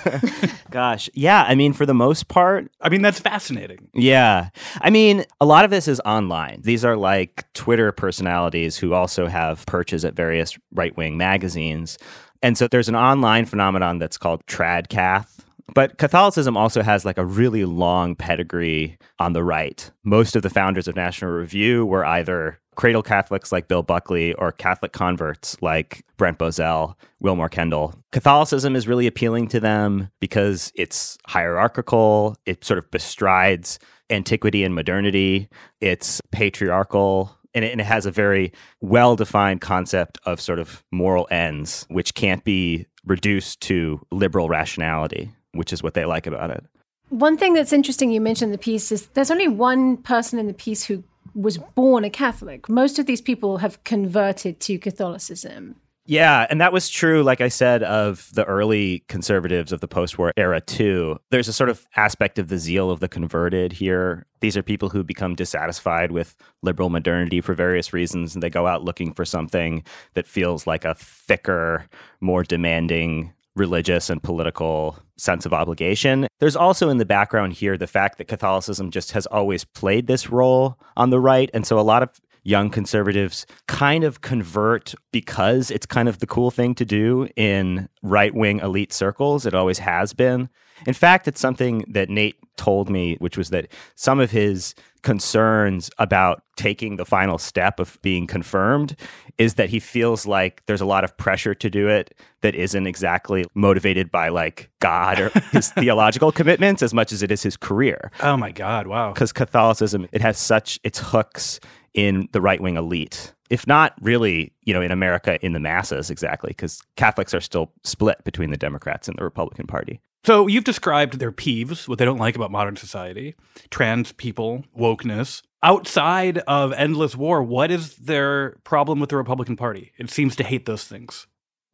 Gosh, 0.70 1.10
yeah. 1.14 1.44
I 1.48 1.54
mean, 1.54 1.72
for 1.72 1.86
the 1.86 1.94
most 1.94 2.28
part, 2.28 2.70
I 2.80 2.88
mean 2.88 3.02
that's 3.02 3.18
fascinating. 3.18 3.88
Yeah, 3.94 4.50
I 4.80 4.90
mean, 4.90 5.24
a 5.40 5.46
lot 5.46 5.64
of 5.64 5.70
this 5.70 5.88
is 5.88 6.00
online. 6.04 6.60
These 6.62 6.84
are 6.84 6.96
like 6.96 7.50
Twitter 7.54 7.92
personalities 7.92 8.76
who 8.76 8.92
also 8.94 9.26
have 9.26 9.66
perches 9.66 10.04
at 10.04 10.14
various 10.14 10.56
right 10.72 10.96
wing 10.96 11.16
magazines. 11.16 11.98
And 12.42 12.56
so 12.56 12.68
there's 12.68 12.88
an 12.88 12.96
online 12.96 13.44
phenomenon 13.44 13.98
that's 13.98 14.16
called 14.16 14.46
tradcath, 14.46 15.40
but 15.74 15.98
Catholicism 15.98 16.56
also 16.56 16.82
has 16.82 17.04
like 17.04 17.18
a 17.18 17.24
really 17.24 17.64
long 17.64 18.14
pedigree 18.14 18.98
on 19.18 19.32
the 19.32 19.44
right. 19.44 19.90
Most 20.04 20.36
of 20.36 20.42
the 20.42 20.50
founders 20.50 20.88
of 20.88 20.96
National 20.96 21.30
Review 21.30 21.86
were 21.86 22.04
either 22.04 22.58
cradle 22.76 23.02
Catholics 23.02 23.52
like 23.52 23.68
Bill 23.68 23.82
Buckley 23.82 24.32
or 24.34 24.52
Catholic 24.52 24.92
converts 24.92 25.56
like 25.60 26.04
Brent 26.16 26.38
Bozell, 26.38 26.94
Willmoore 27.22 27.50
Kendall. 27.50 27.94
Catholicism 28.12 28.74
is 28.74 28.88
really 28.88 29.06
appealing 29.06 29.48
to 29.48 29.60
them 29.60 30.10
because 30.20 30.72
it's 30.74 31.18
hierarchical, 31.26 32.36
it 32.46 32.64
sort 32.64 32.78
of 32.78 32.90
bestrides 32.90 33.78
antiquity 34.08 34.64
and 34.64 34.74
modernity, 34.74 35.48
it's 35.80 36.20
patriarchal, 36.30 37.36
and 37.54 37.64
it, 37.64 37.72
and 37.72 37.80
it, 37.80 37.84
has 37.84 38.06
a 38.06 38.10
very 38.10 38.52
well 38.80 39.14
defined 39.14 39.60
concept 39.60 40.18
of 40.24 40.40
sort 40.40 40.58
of 40.58 40.84
moral 40.90 41.28
ends, 41.30 41.84
which 41.88 42.14
can't 42.14 42.44
be 42.44 42.86
reduced 43.04 43.60
to 43.60 44.00
liberal 44.10 44.48
rationality 44.48 45.30
which 45.52 45.72
is 45.72 45.82
what 45.82 45.94
they 45.94 46.04
like 46.04 46.26
about 46.26 46.50
it. 46.50 46.64
One 47.08 47.36
thing 47.36 47.54
that's 47.54 47.72
interesting 47.72 48.10
you 48.12 48.20
mentioned 48.20 48.52
the 48.52 48.58
piece 48.58 48.92
is 48.92 49.08
there's 49.08 49.30
only 49.30 49.48
one 49.48 49.96
person 49.96 50.38
in 50.38 50.46
the 50.46 50.54
piece 50.54 50.84
who 50.84 51.02
was 51.34 51.58
born 51.58 52.04
a 52.04 52.10
Catholic. 52.10 52.68
Most 52.68 52.98
of 52.98 53.06
these 53.06 53.20
people 53.20 53.58
have 53.58 53.82
converted 53.84 54.60
to 54.60 54.78
Catholicism. 54.78 55.76
Yeah, 56.06 56.46
and 56.50 56.60
that 56.60 56.72
was 56.72 56.88
true, 56.88 57.22
like 57.22 57.40
I 57.40 57.48
said, 57.48 57.84
of 57.84 58.30
the 58.32 58.44
early 58.44 59.04
conservatives 59.06 59.70
of 59.70 59.80
the 59.80 59.86
post 59.86 60.18
war 60.18 60.32
era, 60.36 60.60
too. 60.60 61.20
There's 61.30 61.46
a 61.46 61.52
sort 61.52 61.70
of 61.70 61.86
aspect 61.94 62.38
of 62.38 62.48
the 62.48 62.58
zeal 62.58 62.90
of 62.90 62.98
the 62.98 63.06
converted 63.06 63.72
here. 63.72 64.26
These 64.40 64.56
are 64.56 64.62
people 64.62 64.88
who 64.88 65.04
become 65.04 65.36
dissatisfied 65.36 66.10
with 66.10 66.34
liberal 66.62 66.90
modernity 66.90 67.40
for 67.40 67.54
various 67.54 67.92
reasons, 67.92 68.34
and 68.34 68.42
they 68.42 68.50
go 68.50 68.66
out 68.66 68.82
looking 68.82 69.12
for 69.12 69.24
something 69.24 69.84
that 70.14 70.26
feels 70.26 70.66
like 70.66 70.84
a 70.84 70.94
thicker, 70.94 71.86
more 72.20 72.42
demanding 72.42 73.32
religious 73.56 74.10
and 74.10 74.22
political 74.22 74.98
sense 75.16 75.44
of 75.44 75.52
obligation. 75.52 76.26
There's 76.38 76.56
also 76.56 76.88
in 76.88 76.98
the 76.98 77.04
background 77.04 77.54
here 77.54 77.76
the 77.76 77.86
fact 77.86 78.18
that 78.18 78.28
Catholicism 78.28 78.90
just 78.90 79.12
has 79.12 79.26
always 79.26 79.64
played 79.64 80.06
this 80.06 80.30
role 80.30 80.78
on 80.96 81.10
the 81.10 81.20
right. 81.20 81.50
And 81.52 81.66
so 81.66 81.78
a 81.78 81.82
lot 81.82 82.02
of 82.02 82.10
young 82.42 82.70
conservatives 82.70 83.44
kind 83.68 84.04
of 84.04 84.20
convert 84.22 84.94
because 85.12 85.70
it's 85.70 85.86
kind 85.86 86.08
of 86.08 86.20
the 86.20 86.26
cool 86.26 86.50
thing 86.50 86.74
to 86.74 86.84
do 86.84 87.28
in 87.36 87.88
right 88.02 88.34
wing 88.34 88.60
elite 88.60 88.92
circles. 88.92 89.44
It 89.46 89.54
always 89.54 89.78
has 89.78 90.12
been. 90.14 90.48
In 90.86 90.94
fact, 90.94 91.28
it's 91.28 91.40
something 91.40 91.84
that 91.88 92.08
Nate 92.08 92.36
told 92.56 92.90
me, 92.90 93.16
which 93.16 93.38
was 93.38 93.50
that 93.50 93.68
some 93.94 94.20
of 94.20 94.30
his 94.30 94.74
concerns 95.02 95.90
about 95.98 96.42
taking 96.56 96.96
the 96.96 97.06
final 97.06 97.38
step 97.38 97.80
of 97.80 97.98
being 98.02 98.26
confirmed 98.26 98.94
is 99.38 99.54
that 99.54 99.70
he 99.70 99.80
feels 99.80 100.26
like 100.26 100.62
there's 100.66 100.82
a 100.82 100.86
lot 100.86 101.04
of 101.04 101.16
pressure 101.16 101.54
to 101.54 101.70
do 101.70 101.88
it 101.88 102.14
that 102.42 102.54
isn't 102.54 102.86
exactly 102.86 103.46
motivated 103.54 104.10
by 104.10 104.28
like 104.28 104.70
God 104.80 105.18
or 105.18 105.28
his 105.52 105.70
theological 105.70 106.30
commitments 106.30 106.82
as 106.82 106.92
much 106.92 107.12
as 107.12 107.22
it 107.22 107.30
is 107.30 107.42
his 107.42 107.56
career. 107.56 108.10
Oh 108.22 108.36
my 108.36 108.52
God, 108.52 108.86
wow. 108.86 109.12
Because 109.12 109.32
Catholicism, 109.32 110.06
it 110.12 110.20
has 110.20 110.38
such 110.38 110.78
its 110.84 110.98
hooks 110.98 111.60
in 111.94 112.28
the 112.32 112.40
right 112.40 112.60
wing 112.60 112.76
elite. 112.76 113.32
If 113.48 113.66
not 113.66 113.94
really, 114.00 114.52
you 114.62 114.74
know, 114.74 114.82
in 114.82 114.92
America 114.92 115.44
in 115.44 115.54
the 115.54 115.60
masses 115.60 116.10
exactly, 116.10 116.50
because 116.50 116.82
Catholics 116.96 117.34
are 117.34 117.40
still 117.40 117.72
split 117.82 118.22
between 118.22 118.50
the 118.50 118.56
Democrats 118.56 119.08
and 119.08 119.18
the 119.18 119.24
Republican 119.24 119.66
Party. 119.66 120.00
So 120.24 120.46
you've 120.46 120.64
described 120.64 121.18
their 121.18 121.32
peeves, 121.32 121.88
what 121.88 121.98
they 121.98 122.04
don't 122.04 122.18
like 122.18 122.36
about 122.36 122.50
modern 122.50 122.76
society, 122.76 123.34
trans 123.70 124.12
people, 124.12 124.64
wokeness. 124.78 125.42
Outside 125.62 126.38
of 126.46 126.72
endless 126.72 127.16
war, 127.16 127.42
what 127.42 127.70
is 127.70 127.96
their 127.96 128.56
problem 128.64 129.00
with 129.00 129.10
the 129.10 129.16
Republican 129.16 129.56
Party? 129.56 129.92
It 129.98 130.10
seems 130.10 130.36
to 130.36 130.44
hate 130.44 130.66
those 130.66 130.84
things. 130.84 131.26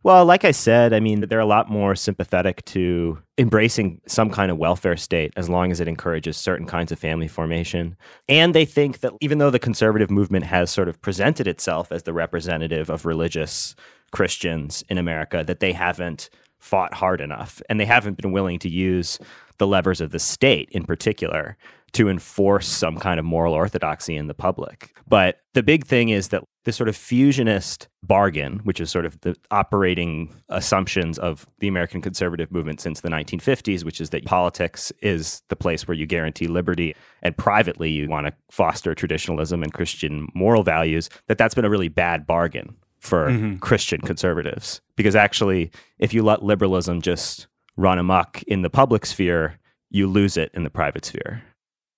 Well, 0.02 0.24
like 0.24 0.44
I 0.44 0.52
said, 0.52 0.92
I 0.92 1.00
mean, 1.00 1.22
they're 1.22 1.40
a 1.40 1.46
lot 1.46 1.68
more 1.68 1.96
sympathetic 1.96 2.64
to 2.66 3.18
embracing 3.38 4.00
some 4.06 4.30
kind 4.30 4.52
of 4.52 4.58
welfare 4.58 4.96
state 4.96 5.32
as 5.36 5.48
long 5.48 5.72
as 5.72 5.80
it 5.80 5.88
encourages 5.88 6.36
certain 6.36 6.66
kinds 6.66 6.92
of 6.92 6.98
family 7.00 7.26
formation. 7.26 7.96
And 8.28 8.54
they 8.54 8.64
think 8.64 9.00
that 9.00 9.14
even 9.20 9.38
though 9.38 9.50
the 9.50 9.58
conservative 9.58 10.08
movement 10.08 10.44
has 10.44 10.70
sort 10.70 10.88
of 10.88 11.00
presented 11.00 11.48
itself 11.48 11.90
as 11.90 12.04
the 12.04 12.12
representative 12.12 12.88
of 12.88 13.04
religious 13.04 13.74
Christians 14.12 14.84
in 14.88 14.96
America, 14.96 15.42
that 15.44 15.58
they 15.58 15.72
haven't 15.72 16.30
fought 16.58 16.94
hard 16.94 17.20
enough 17.20 17.60
and 17.68 17.78
they 17.78 17.84
haven't 17.84 18.16
been 18.16 18.32
willing 18.32 18.58
to 18.58 18.68
use 18.68 19.18
the 19.58 19.66
levers 19.66 20.00
of 20.00 20.10
the 20.10 20.18
state 20.18 20.68
in 20.72 20.84
particular 20.84 21.56
to 21.92 22.08
enforce 22.08 22.66
some 22.66 22.98
kind 22.98 23.18
of 23.18 23.24
moral 23.24 23.54
orthodoxy 23.54 24.16
in 24.16 24.26
the 24.26 24.34
public. 24.34 24.94
But 25.08 25.38
the 25.54 25.62
big 25.62 25.86
thing 25.86 26.10
is 26.10 26.28
that 26.28 26.44
this 26.64 26.76
sort 26.76 26.88
of 26.88 26.96
fusionist 26.96 27.86
bargain, 28.02 28.58
which 28.64 28.80
is 28.80 28.90
sort 28.90 29.06
of 29.06 29.18
the 29.20 29.36
operating 29.50 30.34
assumptions 30.48 31.18
of 31.18 31.46
the 31.60 31.68
American 31.68 32.02
conservative 32.02 32.50
movement 32.50 32.80
since 32.80 33.00
the 33.00 33.08
1950s, 33.08 33.84
which 33.84 34.00
is 34.00 34.10
that 34.10 34.24
politics 34.24 34.92
is 35.00 35.42
the 35.48 35.56
place 35.56 35.86
where 35.88 35.96
you 35.96 36.06
guarantee 36.06 36.48
liberty 36.48 36.94
and 37.22 37.36
privately 37.36 37.90
you 37.90 38.08
want 38.08 38.26
to 38.26 38.32
foster 38.50 38.94
traditionalism 38.94 39.62
and 39.62 39.72
Christian 39.72 40.28
moral 40.34 40.64
values, 40.64 41.08
that 41.28 41.38
that's 41.38 41.54
been 41.54 41.64
a 41.64 41.70
really 41.70 41.88
bad 41.88 42.26
bargain 42.26 42.76
for 43.06 43.28
mm-hmm. 43.28 43.56
Christian 43.56 44.00
conservatives. 44.00 44.80
Because 44.96 45.16
actually, 45.16 45.70
if 45.98 46.12
you 46.12 46.22
let 46.22 46.42
liberalism 46.42 47.00
just 47.00 47.46
run 47.76 47.98
amok 47.98 48.42
in 48.44 48.62
the 48.62 48.70
public 48.70 49.06
sphere, 49.06 49.58
you 49.90 50.06
lose 50.06 50.36
it 50.36 50.50
in 50.54 50.64
the 50.64 50.70
private 50.70 51.04
sphere. 51.04 51.42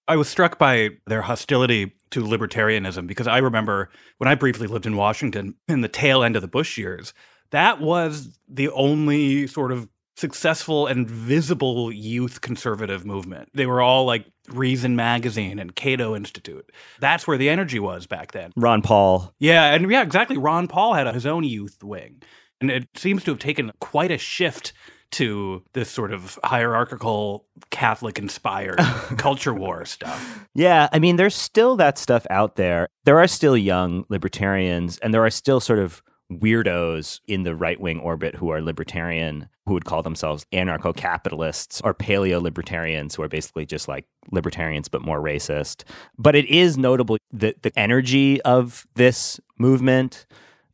I 0.06 0.16
was 0.16 0.28
struck 0.28 0.58
by 0.58 0.90
their 1.06 1.22
hostility 1.22 1.92
to 2.10 2.22
libertarianism 2.22 3.06
because 3.06 3.26
I 3.26 3.38
remember 3.38 3.90
when 4.16 4.28
I 4.28 4.34
briefly 4.34 4.66
lived 4.66 4.86
in 4.86 4.96
Washington 4.96 5.54
in 5.68 5.82
the 5.82 5.88
tail 5.88 6.22
end 6.22 6.36
of 6.36 6.42
the 6.42 6.48
Bush 6.48 6.78
years, 6.78 7.12
that 7.50 7.80
was 7.80 8.38
the 8.48 8.70
only 8.70 9.46
sort 9.46 9.72
of 9.72 9.88
successful 10.18 10.86
and 10.86 11.08
visible 11.08 11.92
youth 11.92 12.40
conservative 12.40 13.06
movement. 13.06 13.48
They 13.54 13.66
were 13.66 13.80
all 13.80 14.04
like 14.04 14.26
Reason 14.48 14.96
Magazine 14.96 15.58
and 15.58 15.74
Cato 15.74 16.16
Institute. 16.16 16.70
That's 16.98 17.26
where 17.26 17.38
the 17.38 17.48
energy 17.48 17.78
was 17.78 18.06
back 18.06 18.32
then. 18.32 18.52
Ron 18.56 18.82
Paul. 18.82 19.32
Yeah, 19.38 19.72
and 19.74 19.90
yeah, 19.90 20.02
exactly. 20.02 20.36
Ron 20.36 20.66
Paul 20.68 20.94
had 20.94 21.12
his 21.14 21.26
own 21.26 21.44
youth 21.44 21.82
wing. 21.82 22.22
And 22.60 22.70
it 22.70 22.88
seems 22.96 23.22
to 23.24 23.30
have 23.30 23.38
taken 23.38 23.70
quite 23.80 24.10
a 24.10 24.18
shift 24.18 24.72
to 25.10 25.62
this 25.72 25.90
sort 25.90 26.12
of 26.12 26.38
hierarchical 26.44 27.46
Catholic 27.70 28.18
inspired 28.18 28.78
culture 29.16 29.54
war 29.54 29.84
stuff. 29.84 30.46
Yeah, 30.54 30.88
I 30.92 30.98
mean, 30.98 31.16
there's 31.16 31.36
still 31.36 31.76
that 31.76 31.96
stuff 31.96 32.26
out 32.28 32.56
there. 32.56 32.88
There 33.04 33.18
are 33.18 33.28
still 33.28 33.56
young 33.56 34.04
libertarians, 34.08 34.98
and 34.98 35.14
there 35.14 35.24
are 35.24 35.30
still 35.30 35.60
sort 35.60 35.78
of 35.78 36.02
weirdos 36.30 37.20
in 37.26 37.42
the 37.42 37.54
right 37.54 37.80
wing 37.80 38.00
orbit 38.00 38.34
who 38.34 38.50
are 38.50 38.60
libertarian, 38.60 39.48
who 39.66 39.74
would 39.74 39.84
call 39.84 40.02
themselves 40.02 40.46
anarcho 40.52 40.94
capitalists 40.94 41.80
or 41.82 41.94
paleo 41.94 42.40
libertarians, 42.40 43.14
who 43.14 43.22
are 43.22 43.28
basically 43.28 43.64
just 43.64 43.88
like 43.88 44.04
libertarians 44.30 44.88
but 44.88 45.02
more 45.02 45.20
racist. 45.20 45.84
But 46.18 46.34
it 46.34 46.46
is 46.46 46.76
notable 46.76 47.16
that 47.32 47.62
the 47.62 47.76
energy 47.78 48.40
of 48.42 48.86
this 48.94 49.40
movement 49.58 50.26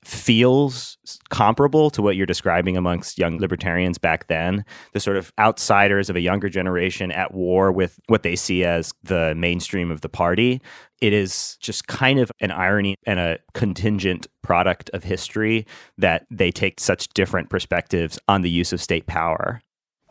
feels 0.04 0.99
comparable 1.30 1.90
to 1.90 2.02
what 2.02 2.16
you're 2.16 2.26
describing 2.26 2.76
amongst 2.76 3.18
young 3.18 3.38
libertarians 3.38 3.99
back 3.99 4.26
then. 4.28 4.64
The 4.92 5.00
sort 5.00 5.16
of 5.16 5.32
outsiders 5.38 6.11
of 6.11 6.16
a 6.16 6.20
younger 6.20 6.49
generation 6.49 7.11
at 7.11 7.34
war 7.34 7.73
with 7.73 7.99
what 8.06 8.23
they 8.23 8.37
see 8.37 8.64
as 8.64 8.92
the 9.02 9.34
mainstream 9.34 9.90
of 9.90 10.02
the 10.02 10.08
party. 10.08 10.61
It 11.00 11.12
is 11.12 11.56
just 11.61 11.87
kind 11.87 12.18
of 12.18 12.30
an 12.40 12.50
irony 12.50 12.96
and 13.06 13.18
a 13.18 13.38
contingent 13.52 14.26
product 14.42 14.90
of 14.92 15.04
history 15.04 15.66
that 15.99 16.26
they 16.30 16.50
take 16.50 16.80
such 16.80 17.08
different 17.08 17.50
perspectives 17.50 18.18
on 18.28 18.42
the 18.42 18.50
use 18.50 18.73
of 18.73 18.80
state 18.80 19.06
power. 19.06 19.61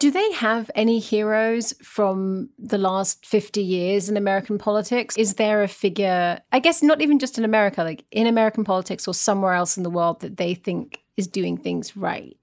Do 0.04 0.12
they 0.12 0.34
have 0.34 0.70
any 0.76 1.00
heroes 1.00 1.74
from 1.82 2.50
the 2.60 2.78
last 2.78 3.26
50 3.26 3.64
years 3.64 4.10
in 4.10 4.18
American 4.18 4.58
politics? 4.58 5.16
Is 5.16 5.36
there 5.36 5.64
a 5.64 5.68
figure, 5.70 6.42
I 6.52 6.60
guess 6.60 6.84
not 6.84 7.02
even 7.02 7.20
just 7.20 7.38
in 7.38 7.46
America, 7.46 7.84
like 7.86 8.04
in 8.12 8.28
American 8.28 8.66
politics 8.66 9.08
or 9.08 9.14
somewhere 9.14 9.54
else 9.54 9.78
in 9.78 9.84
the 9.84 9.90
world 9.90 10.20
that 10.20 10.36
they 10.36 10.56
think 10.56 11.00
is 11.16 11.26
doing 11.26 11.56
things 11.56 11.96
right? 11.96 12.36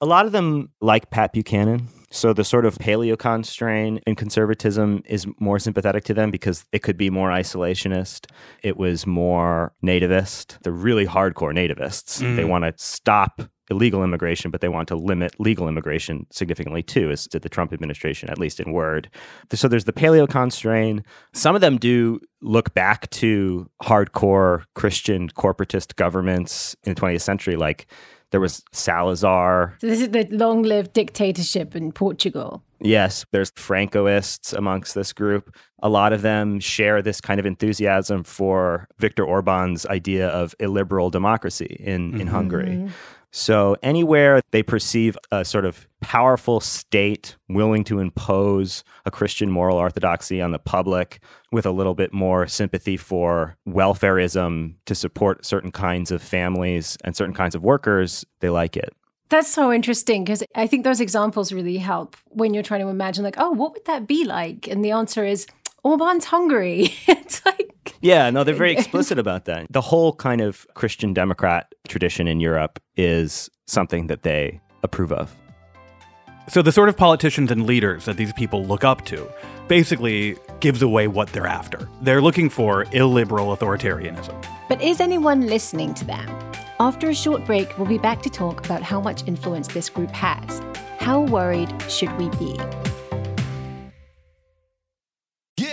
A 0.00 0.06
lot 0.06 0.24
of 0.24 0.32
them 0.32 0.70
like 0.80 1.10
Pat 1.10 1.34
Buchanan. 1.34 1.88
So 2.10 2.32
the 2.32 2.42
sort 2.42 2.64
of 2.64 2.78
paleocon 2.78 3.44
strain 3.44 4.00
in 4.06 4.14
conservatism 4.14 5.02
is 5.04 5.26
more 5.38 5.58
sympathetic 5.58 6.04
to 6.04 6.14
them 6.14 6.30
because 6.30 6.64
it 6.72 6.78
could 6.78 6.96
be 6.96 7.10
more 7.10 7.28
isolationist. 7.28 8.30
It 8.62 8.78
was 8.78 9.06
more 9.06 9.74
nativist. 9.84 10.58
They're 10.62 10.72
really 10.72 11.04
hardcore 11.04 11.52
nativists. 11.52 12.22
Mm. 12.22 12.36
They 12.36 12.44
want 12.44 12.64
to 12.64 12.72
stop 12.82 13.42
illegal 13.70 14.02
immigration, 14.02 14.50
but 14.50 14.60
they 14.60 14.68
want 14.68 14.88
to 14.88 14.96
limit 14.96 15.38
legal 15.38 15.68
immigration 15.68 16.26
significantly 16.30 16.82
too, 16.82 17.10
as 17.10 17.26
did 17.26 17.42
the 17.42 17.48
Trump 17.48 17.72
administration, 17.72 18.30
at 18.30 18.38
least 18.38 18.60
in 18.60 18.72
word. 18.72 19.10
So 19.52 19.68
there's 19.68 19.84
the 19.84 19.92
paleocon 19.92 20.52
strain. 20.52 21.04
Some 21.32 21.54
of 21.54 21.60
them 21.60 21.76
do 21.76 22.20
look 22.40 22.74
back 22.74 23.10
to 23.10 23.68
hardcore 23.82 24.64
Christian 24.74 25.28
corporatist 25.30 25.96
governments 25.96 26.76
in 26.84 26.94
the 26.94 27.00
20th 27.00 27.22
century, 27.22 27.56
like 27.56 27.86
there 28.30 28.40
was 28.40 28.62
Salazar. 28.72 29.76
So 29.80 29.86
this 29.86 30.00
is 30.00 30.10
the 30.10 30.26
long 30.30 30.62
lived 30.62 30.92
dictatorship 30.92 31.74
in 31.74 31.92
Portugal. 31.92 32.62
Yes, 32.80 33.24
there's 33.32 33.50
Francoists 33.52 34.52
amongst 34.52 34.94
this 34.94 35.12
group. 35.12 35.54
A 35.82 35.88
lot 35.88 36.12
of 36.12 36.22
them 36.22 36.60
share 36.60 37.02
this 37.02 37.20
kind 37.20 37.40
of 37.40 37.46
enthusiasm 37.46 38.22
for 38.22 38.86
Viktor 38.98 39.24
Orban's 39.24 39.84
idea 39.86 40.28
of 40.28 40.54
illiberal 40.60 41.10
democracy 41.10 41.76
in, 41.80 42.12
mm-hmm. 42.12 42.20
in 42.20 42.26
Hungary. 42.28 42.88
So, 43.30 43.76
anywhere 43.82 44.40
they 44.52 44.62
perceive 44.62 45.18
a 45.30 45.44
sort 45.44 45.66
of 45.66 45.86
powerful 46.00 46.60
state 46.60 47.36
willing 47.48 47.84
to 47.84 47.98
impose 47.98 48.84
a 49.04 49.10
Christian 49.10 49.50
moral 49.50 49.76
orthodoxy 49.76 50.40
on 50.40 50.52
the 50.52 50.58
public 50.58 51.20
with 51.52 51.66
a 51.66 51.70
little 51.70 51.94
bit 51.94 52.12
more 52.14 52.46
sympathy 52.46 52.96
for 52.96 53.56
welfareism 53.68 54.74
to 54.86 54.94
support 54.94 55.44
certain 55.44 55.72
kinds 55.72 56.10
of 56.10 56.22
families 56.22 56.96
and 57.04 57.14
certain 57.16 57.34
kinds 57.34 57.54
of 57.54 57.62
workers, 57.62 58.24
they 58.40 58.48
like 58.48 58.76
it. 58.76 58.94
That's 59.30 59.52
so 59.52 59.70
interesting 59.70 60.24
because 60.24 60.42
I 60.54 60.66
think 60.66 60.84
those 60.84 61.00
examples 61.00 61.52
really 61.52 61.76
help 61.76 62.16
when 62.28 62.54
you're 62.54 62.62
trying 62.62 62.80
to 62.80 62.88
imagine, 62.88 63.24
like, 63.24 63.36
oh, 63.36 63.50
what 63.50 63.72
would 63.72 63.84
that 63.84 64.06
be 64.06 64.24
like? 64.24 64.66
And 64.68 64.82
the 64.82 64.92
answer 64.92 65.22
is 65.22 65.46
Orban's 65.84 66.26
Hungary. 66.26 66.94
it's 67.06 67.44
like. 67.44 67.94
Yeah, 68.00 68.30
no, 68.30 68.44
they're 68.44 68.54
very 68.54 68.72
explicit 68.72 69.18
about 69.18 69.46
that. 69.46 69.66
The 69.70 69.80
whole 69.80 70.12
kind 70.14 70.40
of 70.40 70.66
Christian 70.74 71.12
Democrat 71.12 71.74
tradition 71.88 72.28
in 72.28 72.40
Europe 72.40 72.78
is 72.96 73.50
something 73.66 74.06
that 74.06 74.22
they 74.22 74.60
approve 74.82 75.12
of. 75.12 75.34
So, 76.48 76.62
the 76.62 76.72
sort 76.72 76.88
of 76.88 76.96
politicians 76.96 77.50
and 77.50 77.66
leaders 77.66 78.06
that 78.06 78.16
these 78.16 78.32
people 78.32 78.64
look 78.64 78.82
up 78.82 79.04
to 79.06 79.30
basically 79.68 80.36
gives 80.60 80.80
away 80.80 81.06
what 81.06 81.28
they're 81.32 81.46
after. 81.46 81.88
They're 82.00 82.22
looking 82.22 82.48
for 82.48 82.86
illiberal 82.92 83.54
authoritarianism. 83.54 84.42
But 84.68 84.80
is 84.80 85.00
anyone 85.00 85.46
listening 85.46 85.92
to 85.94 86.04
them? 86.06 86.26
After 86.80 87.10
a 87.10 87.14
short 87.14 87.44
break, 87.44 87.76
we'll 87.76 87.88
be 87.88 87.98
back 87.98 88.22
to 88.22 88.30
talk 88.30 88.64
about 88.64 88.82
how 88.82 89.00
much 89.00 89.26
influence 89.26 89.68
this 89.68 89.90
group 89.90 90.10
has. 90.12 90.62
How 91.00 91.20
worried 91.20 91.70
should 91.90 92.16
we 92.16 92.30
be? 92.38 92.58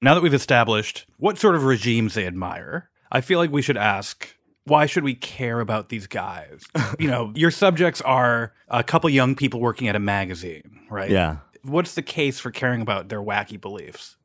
Now 0.00 0.14
that 0.14 0.22
we've 0.22 0.34
established 0.34 1.06
what 1.16 1.38
sort 1.38 1.54
of 1.54 1.64
regimes 1.64 2.14
they 2.14 2.26
admire, 2.26 2.90
I 3.10 3.20
feel 3.20 3.38
like 3.38 3.50
we 3.50 3.62
should 3.62 3.76
ask 3.76 4.34
why 4.64 4.86
should 4.86 5.02
we 5.02 5.14
care 5.14 5.60
about 5.60 5.88
these 5.88 6.06
guys? 6.06 6.62
you 6.98 7.08
know, 7.08 7.32
your 7.34 7.50
subjects 7.50 8.00
are 8.02 8.52
a 8.68 8.84
couple 8.84 9.08
young 9.10 9.34
people 9.34 9.60
working 9.60 9.88
at 9.88 9.96
a 9.96 10.00
magazine, 10.00 10.80
right? 10.90 11.10
Yeah. 11.10 11.38
What's 11.62 11.94
the 11.94 12.02
case 12.02 12.38
for 12.38 12.50
caring 12.50 12.82
about 12.82 13.08
their 13.08 13.22
wacky 13.22 13.60
beliefs? 13.60 14.16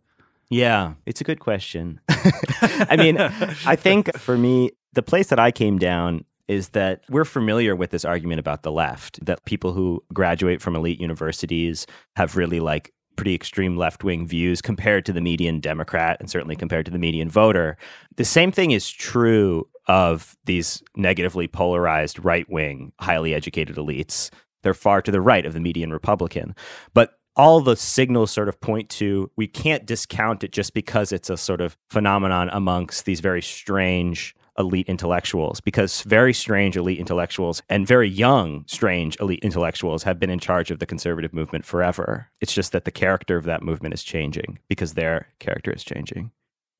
Yeah, 0.49 0.93
it's 1.05 1.21
a 1.21 1.23
good 1.23 1.39
question. 1.39 1.99
I 2.09 2.95
mean, 2.97 3.17
I 3.17 3.75
think 3.75 4.15
for 4.17 4.37
me, 4.37 4.71
the 4.91 5.01
place 5.01 5.27
that 5.27 5.39
I 5.39 5.49
came 5.49 5.79
down 5.79 6.25
is 6.47 6.69
that 6.69 7.01
we're 7.09 7.25
familiar 7.25 7.75
with 7.75 7.89
this 7.91 8.05
argument 8.05 8.39
about 8.39 8.63
the 8.63 8.71
left 8.71 9.23
that 9.25 9.43
people 9.45 9.73
who 9.73 10.03
graduate 10.13 10.61
from 10.61 10.75
elite 10.75 10.99
universities 10.99 11.87
have 12.15 12.35
really 12.35 12.59
like 12.59 12.93
pretty 13.15 13.35
extreme 13.35 13.77
left 13.77 14.03
wing 14.03 14.27
views 14.27 14.61
compared 14.61 15.05
to 15.05 15.13
the 15.13 15.21
median 15.21 15.59
Democrat 15.59 16.17
and 16.19 16.29
certainly 16.29 16.55
compared 16.55 16.85
to 16.85 16.91
the 16.91 16.99
median 16.99 17.29
voter. 17.29 17.77
The 18.15 18.25
same 18.25 18.51
thing 18.51 18.71
is 18.71 18.89
true 18.89 19.67
of 19.87 20.35
these 20.45 20.81
negatively 20.95 21.47
polarized 21.47 22.23
right 22.23 22.49
wing, 22.49 22.93
highly 22.99 23.33
educated 23.33 23.75
elites. 23.75 24.29
They're 24.61 24.73
far 24.73 25.01
to 25.01 25.11
the 25.11 25.21
right 25.21 25.45
of 25.45 25.53
the 25.53 25.59
median 25.59 25.91
Republican. 25.91 26.55
But 26.93 27.19
all 27.35 27.61
the 27.61 27.75
signals 27.75 28.31
sort 28.31 28.47
of 28.47 28.61
point 28.61 28.89
to 28.89 29.29
we 29.35 29.47
can't 29.47 29.85
discount 29.85 30.43
it 30.43 30.51
just 30.51 30.73
because 30.73 31.11
it's 31.11 31.29
a 31.29 31.37
sort 31.37 31.61
of 31.61 31.77
phenomenon 31.89 32.49
amongst 32.53 33.05
these 33.05 33.19
very 33.19 33.41
strange 33.41 34.35
elite 34.57 34.87
intellectuals 34.87 35.59
because 35.59 36.01
very 36.03 36.33
strange 36.33 36.77
elite 36.77 36.99
intellectuals 36.99 37.61
and 37.69 37.87
very 37.87 38.09
young 38.09 38.63
strange 38.67 39.17
elite 39.19 39.43
intellectuals 39.43 40.03
have 40.03 40.19
been 40.19 40.29
in 40.29 40.39
charge 40.39 40.71
of 40.71 40.79
the 40.79 40.85
conservative 40.85 41.33
movement 41.33 41.65
forever. 41.65 42.29
It's 42.41 42.53
just 42.53 42.71
that 42.71 42.85
the 42.85 42.91
character 42.91 43.37
of 43.37 43.45
that 43.45 43.63
movement 43.63 43.93
is 43.93 44.03
changing 44.03 44.59
because 44.67 44.93
their 44.93 45.27
character 45.39 45.71
is 45.71 45.83
changing. 45.83 46.31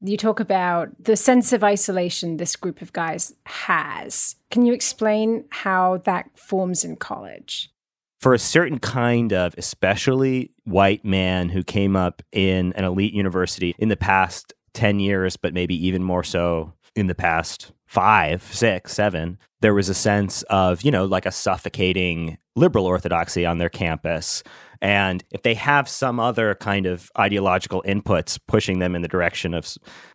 You 0.02 0.18
talk 0.18 0.40
about 0.42 0.90
the 1.00 1.16
sense 1.16 1.54
of 1.54 1.64
isolation 1.64 2.36
this 2.36 2.58
group 2.58 2.82
of 2.82 2.92
guys 2.92 3.34
has. 3.46 4.36
Can 4.52 4.66
you 4.66 4.74
explain 4.74 5.46
how 5.50 6.02
that 6.04 6.30
forms 6.38 6.84
in 6.84 6.98
college? 6.98 7.72
For 8.20 8.34
a 8.34 8.40
certain 8.40 8.80
kind 8.80 9.32
of 9.32 9.56
especially 9.58 10.52
white 10.66 11.06
man 11.06 11.50
who 11.50 11.64
came 11.64 11.96
up 11.96 12.22
in 12.32 12.74
an 12.74 12.84
elite 12.84 13.14
university 13.14 13.76
in 13.78 13.90
the 13.90 13.98
past 13.98 14.54
10 14.74 15.00
years 15.00 15.38
but 15.38 15.54
maybe 15.54 15.88
even 15.88 16.04
more 16.04 16.24
so 16.24 16.74
in 16.96 17.08
the 17.08 17.16
past 17.16 17.72
five, 17.86 18.44
six, 18.44 18.94
seven, 18.94 19.38
there 19.62 19.74
was 19.74 19.90
a 19.90 19.94
sense 19.94 20.42
of, 20.44 20.82
you 20.82 20.92
know, 20.92 21.06
like 21.06 21.26
a 21.26 21.32
suffocating 21.32 22.38
liberal 22.56 22.86
orthodoxy 22.86 23.46
on 23.46 23.58
their 23.58 23.70
campus. 23.70 24.44
And 24.82 25.24
if 25.32 25.44
they 25.44 25.54
have 25.54 25.88
some 25.88 26.20
other 26.20 26.56
kind 26.56 26.86
of 26.86 27.10
ideological 27.18 27.82
inputs 27.88 28.38
pushing 28.48 28.80
them 28.80 28.96
in 28.96 29.02
the 29.02 29.08
direction 29.08 29.54
of 29.54 29.74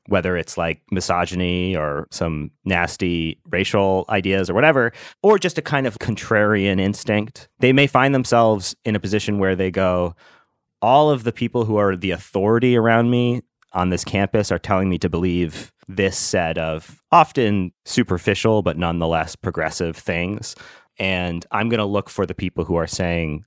whether 0.08 0.36
it's 0.36 0.58
like 0.58 0.82
misogyny 0.90 1.74
or 1.74 2.06
some 2.10 2.50
nasty 2.64 3.40
racial 3.48 4.04
ideas 4.10 4.50
or 4.50 4.54
whatever, 4.54 4.92
or 5.22 5.38
just 5.38 5.56
a 5.56 5.62
kind 5.62 5.86
of 5.86 5.98
contrarian 5.98 6.78
instinct, 6.78 7.48
they 7.60 7.72
may 7.72 7.86
find 7.86 8.14
themselves 8.14 8.76
in 8.84 8.94
a 8.94 9.00
position 9.00 9.38
where 9.38 9.56
they 9.56 9.70
go, 9.70 10.14
all 10.82 11.10
of 11.10 11.24
the 11.24 11.32
people 11.32 11.64
who 11.64 11.76
are 11.76 11.96
the 11.96 12.10
authority 12.10 12.76
around 12.76 13.10
me 13.10 13.40
on 13.72 13.90
this 13.90 14.04
campus 14.04 14.50
are 14.50 14.58
telling 14.58 14.88
me 14.88 14.98
to 14.98 15.08
believe 15.08 15.72
this 15.88 16.16
set 16.16 16.58
of 16.58 17.02
often 17.10 17.72
superficial 17.84 18.62
but 18.62 18.76
nonetheless 18.76 19.36
progressive 19.36 19.96
things. 19.96 20.54
And 20.98 21.46
I'm 21.50 21.68
going 21.68 21.78
to 21.78 21.84
look 21.84 22.10
for 22.10 22.26
the 22.26 22.34
people 22.34 22.64
who 22.64 22.76
are 22.76 22.86
saying 22.86 23.44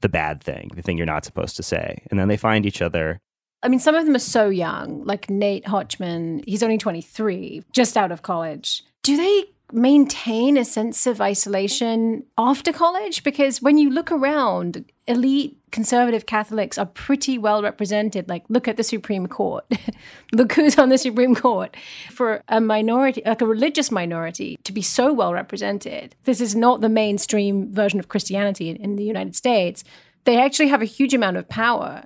the 0.00 0.08
bad 0.08 0.42
thing, 0.42 0.70
the 0.74 0.82
thing 0.82 0.96
you're 0.96 1.06
not 1.06 1.24
supposed 1.24 1.56
to 1.56 1.62
say. 1.62 2.02
And 2.10 2.18
then 2.18 2.28
they 2.28 2.36
find 2.36 2.66
each 2.66 2.82
other. 2.82 3.20
I 3.62 3.68
mean, 3.68 3.80
some 3.80 3.94
of 3.94 4.06
them 4.06 4.14
are 4.14 4.20
so 4.20 4.48
young, 4.48 5.04
like 5.04 5.28
Nate 5.28 5.64
Hochman, 5.64 6.42
he's 6.46 6.62
only 6.62 6.78
23, 6.78 7.62
just 7.72 7.96
out 7.96 8.10
of 8.12 8.22
college. 8.22 8.84
Do 9.02 9.16
they 9.16 9.44
maintain 9.72 10.56
a 10.56 10.64
sense 10.64 11.06
of 11.06 11.20
isolation 11.20 12.24
after 12.38 12.72
college? 12.72 13.22
Because 13.22 13.60
when 13.60 13.76
you 13.76 13.90
look 13.90 14.10
around, 14.10 14.84
elite 15.06 15.58
conservative 15.70 16.26
Catholics 16.26 16.78
are 16.78 16.86
pretty 16.86 17.38
well 17.38 17.62
represented. 17.62 18.28
Like, 18.28 18.44
look 18.48 18.68
at 18.68 18.76
the 18.76 18.82
Supreme 18.82 19.26
Court. 19.26 19.64
look 20.32 20.52
who's 20.52 20.78
on 20.78 20.88
the 20.88 20.98
Supreme 20.98 21.34
Court. 21.34 21.76
For 22.10 22.42
a 22.48 22.60
minority, 22.60 23.22
like 23.24 23.40
a 23.40 23.46
religious 23.46 23.90
minority, 23.90 24.58
to 24.64 24.72
be 24.72 24.82
so 24.82 25.12
well 25.12 25.32
represented, 25.32 26.16
this 26.24 26.40
is 26.40 26.54
not 26.54 26.80
the 26.80 26.88
mainstream 26.88 27.72
version 27.72 27.98
of 27.98 28.08
Christianity 28.08 28.68
in, 28.68 28.76
in 28.76 28.96
the 28.96 29.04
United 29.04 29.36
States. 29.36 29.84
They 30.24 30.38
actually 30.38 30.68
have 30.68 30.82
a 30.82 30.86
huge 30.86 31.14
amount 31.14 31.36
of 31.36 31.48
power. 31.48 32.04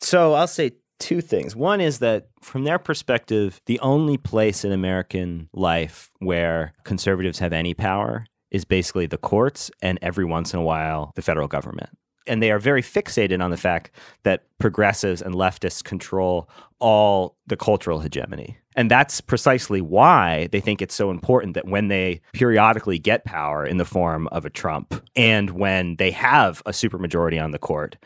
So 0.00 0.34
I'll 0.34 0.46
say 0.46 0.72
two 0.98 1.20
things. 1.20 1.56
One 1.56 1.80
is 1.80 1.98
that 1.98 2.28
from 2.42 2.64
their 2.64 2.78
perspective, 2.78 3.60
the 3.66 3.80
only 3.80 4.16
place 4.16 4.64
in 4.64 4.72
American 4.72 5.48
life 5.52 6.10
where 6.18 6.74
conservatives 6.84 7.38
have 7.40 7.52
any 7.52 7.74
power 7.74 8.26
is 8.50 8.64
basically 8.64 9.06
the 9.06 9.18
courts 9.18 9.70
and 9.82 9.98
every 10.00 10.24
once 10.24 10.52
in 10.54 10.60
a 10.60 10.62
while 10.62 11.12
the 11.16 11.22
federal 11.22 11.48
government. 11.48 11.90
And 12.26 12.42
they 12.42 12.50
are 12.50 12.58
very 12.58 12.82
fixated 12.82 13.42
on 13.42 13.50
the 13.50 13.56
fact 13.56 13.90
that 14.24 14.44
progressives 14.58 15.22
and 15.22 15.34
leftists 15.34 15.82
control 15.82 16.48
all 16.78 17.36
the 17.46 17.56
cultural 17.56 18.00
hegemony. 18.00 18.58
And 18.74 18.90
that's 18.90 19.20
precisely 19.22 19.80
why 19.80 20.48
they 20.52 20.60
think 20.60 20.82
it's 20.82 20.94
so 20.94 21.10
important 21.10 21.54
that 21.54 21.66
when 21.66 21.88
they 21.88 22.20
periodically 22.32 22.98
get 22.98 23.24
power 23.24 23.64
in 23.64 23.78
the 23.78 23.86
form 23.86 24.28
of 24.28 24.44
a 24.44 24.50
Trump 24.50 25.02
and 25.16 25.50
when 25.50 25.96
they 25.96 26.10
have 26.10 26.62
a 26.66 26.72
supermajority 26.72 27.42
on 27.42 27.52
the 27.52 27.58
court, 27.58 27.96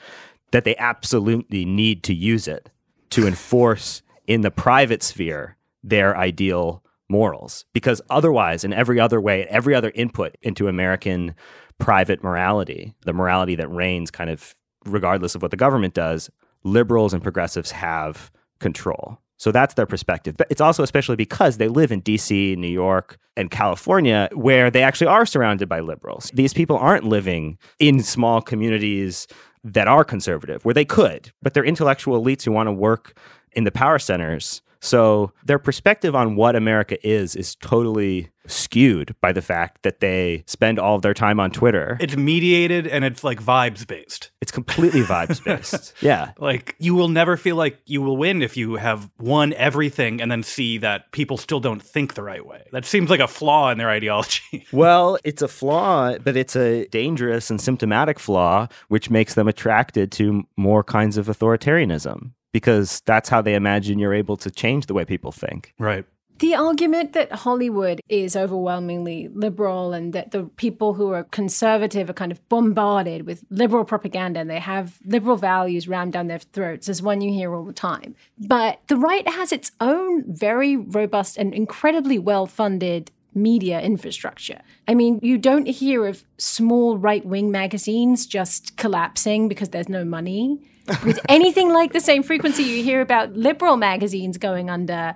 that 0.53 0.65
they 0.65 0.77
absolutely 0.77 1.65
need 1.65 2.05
to 2.05 2.15
use 2.15 2.47
it 2.47 2.71
to 3.11 3.27
enforce 3.27 4.03
in 4.27 4.43
the 4.43 4.51
private 4.51 5.03
sphere 5.03 5.57
their 5.83 6.17
ideal 6.17 6.85
morals. 7.09 7.65
Because 7.73 8.01
otherwise, 8.09 8.63
in 8.63 8.73
every 8.73 9.01
other 9.01 9.21
way, 9.21 9.45
every 9.47 9.75
other 9.75 9.91
input 9.95 10.37
into 10.43 10.69
American 10.69 11.35
private 11.81 12.23
morality, 12.23 12.95
the 13.05 13.13
morality 13.13 13.57
that 13.57 13.69
reigns 13.69 14.11
kind 14.11 14.31
of 14.31 14.55
regardless 14.87 15.35
of 15.35 15.43
what 15.43 15.51
the 15.51 15.57
government 15.57 15.95
does, 15.95 16.31
liberals 16.63 17.13
and 17.13 17.23
progressives 17.23 17.71
have 17.71 18.31
control. 18.61 19.19
So 19.37 19.51
that's 19.51 19.73
their 19.75 19.87
perspective. 19.87 20.37
But 20.37 20.49
it's 20.51 20.61
also 20.61 20.83
especially 20.83 21.17
because 21.17 21.57
they 21.57 21.69
live 21.69 21.91
in 21.91 22.03
DC, 22.03 22.57
New 22.57 22.69
York, 22.69 23.17
and 23.37 23.51
California, 23.51 24.29
where 24.35 24.71
they 24.71 24.83
actually 24.83 25.07
are 25.07 25.25
surrounded 25.25 25.69
by 25.69 25.81
liberals. 25.81 26.31
These 26.35 26.53
people 26.53 26.77
aren't 26.77 27.05
living 27.05 27.59
in 27.79 28.03
small 28.03 28.43
communities 28.43 29.27
that 29.65 29.89
are 29.89 30.05
conservative, 30.05 30.65
where 30.65 30.75
they 30.75 30.85
could, 30.85 31.33
but 31.43 31.55
they're 31.55 31.65
intellectual 31.65 32.23
elites 32.23 32.45
who 32.45 32.53
want 32.53 32.67
to 32.67 32.73
work 32.73 33.19
in 33.53 33.65
the 33.65 33.71
power 33.71 33.99
centers. 33.99 34.61
So 34.81 35.33
their 35.45 35.59
perspective 35.59 36.15
on 36.15 36.37
what 36.37 36.57
America 36.57 36.97
is 37.07 37.37
is 37.37 37.55
totally 37.55 38.31
skewed 38.47 39.15
by 39.21 39.33
the 39.33 39.43
fact 39.43 39.83
that 39.83 40.01
they 40.01 40.43
spend 40.47 40.79
all 40.79 40.97
of 40.97 41.03
their 41.03 41.15
time 41.15 41.39
on 41.39 41.51
Twitter. 41.51 41.97
It's 42.01 42.17
mediated 42.17 42.87
and 42.87 43.05
it's 43.05 43.23
like 43.23 43.43
vibes 43.43 43.87
based. 43.87 44.31
It's 44.41 44.51
completely 44.51 45.03
vibes 45.03 45.43
based. 45.45 45.95
yeah. 46.01 46.33
Like 46.39 46.75
you 46.79 46.95
will 46.95 47.09
never 47.09 47.37
feel 47.37 47.57
like 47.57 47.79
you 47.87 48.03
will 48.03 48.17
win 48.17 48.43
if 48.43 48.57
you 48.57 48.77
have 48.77 49.11
won 49.19 49.53
everything 49.55 50.21
and 50.21 50.31
then 50.31 50.43
see 50.43 50.79
that 50.79 51.13
people 51.13 51.37
still 51.37 51.61
don't 51.61 51.83
think 51.83 52.15
the 52.15 52.23
right 52.23 52.45
way. 52.45 52.67
That 52.73 52.85
seems 52.85 53.11
like 53.11 53.21
a 53.21 53.29
flaw 53.29 53.71
in 53.71 53.79
their 53.79 53.91
ideology. 53.91 54.67
well, 54.73 55.19
it's 55.25 55.43
a 55.43 55.49
flaw, 55.49 56.17
but 56.19 56.37
it's 56.37 56.57
a 56.57 56.87
dangerous 56.87 57.51
and 57.51 57.61
symptomatic 57.61 58.19
flaw, 58.19 58.69
which 58.89 59.11
makes 59.11 59.35
them 59.35 59.49
attracted 59.49 60.11
to 60.13 60.45
more 60.57 60.83
kinds 60.83 61.17
of 61.17 61.27
authoritarianism 61.27 62.33
because 62.53 63.03
that's 63.07 63.29
how 63.29 63.41
they 63.43 63.55
imagine 63.55 63.99
you're 63.99 64.15
able 64.15 64.37
to 64.39 64.51
change 64.51 64.87
the 64.87 64.95
way 64.95 65.05
people 65.05 65.33
think. 65.33 65.75
Right. 65.79 66.05
The 66.41 66.55
argument 66.55 67.13
that 67.13 67.31
Hollywood 67.33 68.01
is 68.09 68.35
overwhelmingly 68.35 69.29
liberal 69.29 69.93
and 69.93 70.15
that 70.15 70.31
the 70.31 70.45
people 70.45 70.95
who 70.95 71.13
are 71.13 71.25
conservative 71.25 72.09
are 72.09 72.15
kind 72.15 72.33
of 72.33 72.49
bombarded 72.49 73.27
with 73.27 73.45
liberal 73.51 73.85
propaganda 73.85 74.41
and 74.41 74.49
they 74.49 74.59
have 74.59 74.99
liberal 75.05 75.37
values 75.37 75.87
rammed 75.87 76.15
down 76.15 76.29
their 76.29 76.39
throats 76.39 76.89
is 76.89 77.03
one 77.03 77.21
you 77.21 77.31
hear 77.31 77.55
all 77.55 77.65
the 77.65 77.75
time. 77.75 78.15
But 78.39 78.81
the 78.89 78.97
right 78.97 79.29
has 79.29 79.53
its 79.53 79.73
own 79.81 80.25
very 80.27 80.77
robust 80.77 81.37
and 81.37 81.53
incredibly 81.53 82.19
well 82.19 82.47
funded 82.47 83.11
media 83.35 83.81
infrastructure. 83.83 84.61
I 84.89 84.95
mean, 84.95 85.21
you 85.23 85.37
don't 85.37 85.67
hear 85.67 86.07
of 86.07 86.25
small 86.39 86.97
right 86.97 87.25
wing 87.25 87.51
magazines 87.51 88.27
just 88.27 88.79
collapsing 88.79 89.47
because 89.47 89.69
there's 89.69 89.91
no 89.91 90.07
money. 90.07 90.59
With 91.05 91.21
anything 91.29 91.73
like 91.73 91.93
the 91.93 92.01
same 92.01 92.23
frequency, 92.23 92.63
you 92.63 92.83
hear 92.83 93.01
about 93.01 93.35
liberal 93.35 93.77
magazines 93.77 94.39
going 94.39 94.71
under 94.71 95.15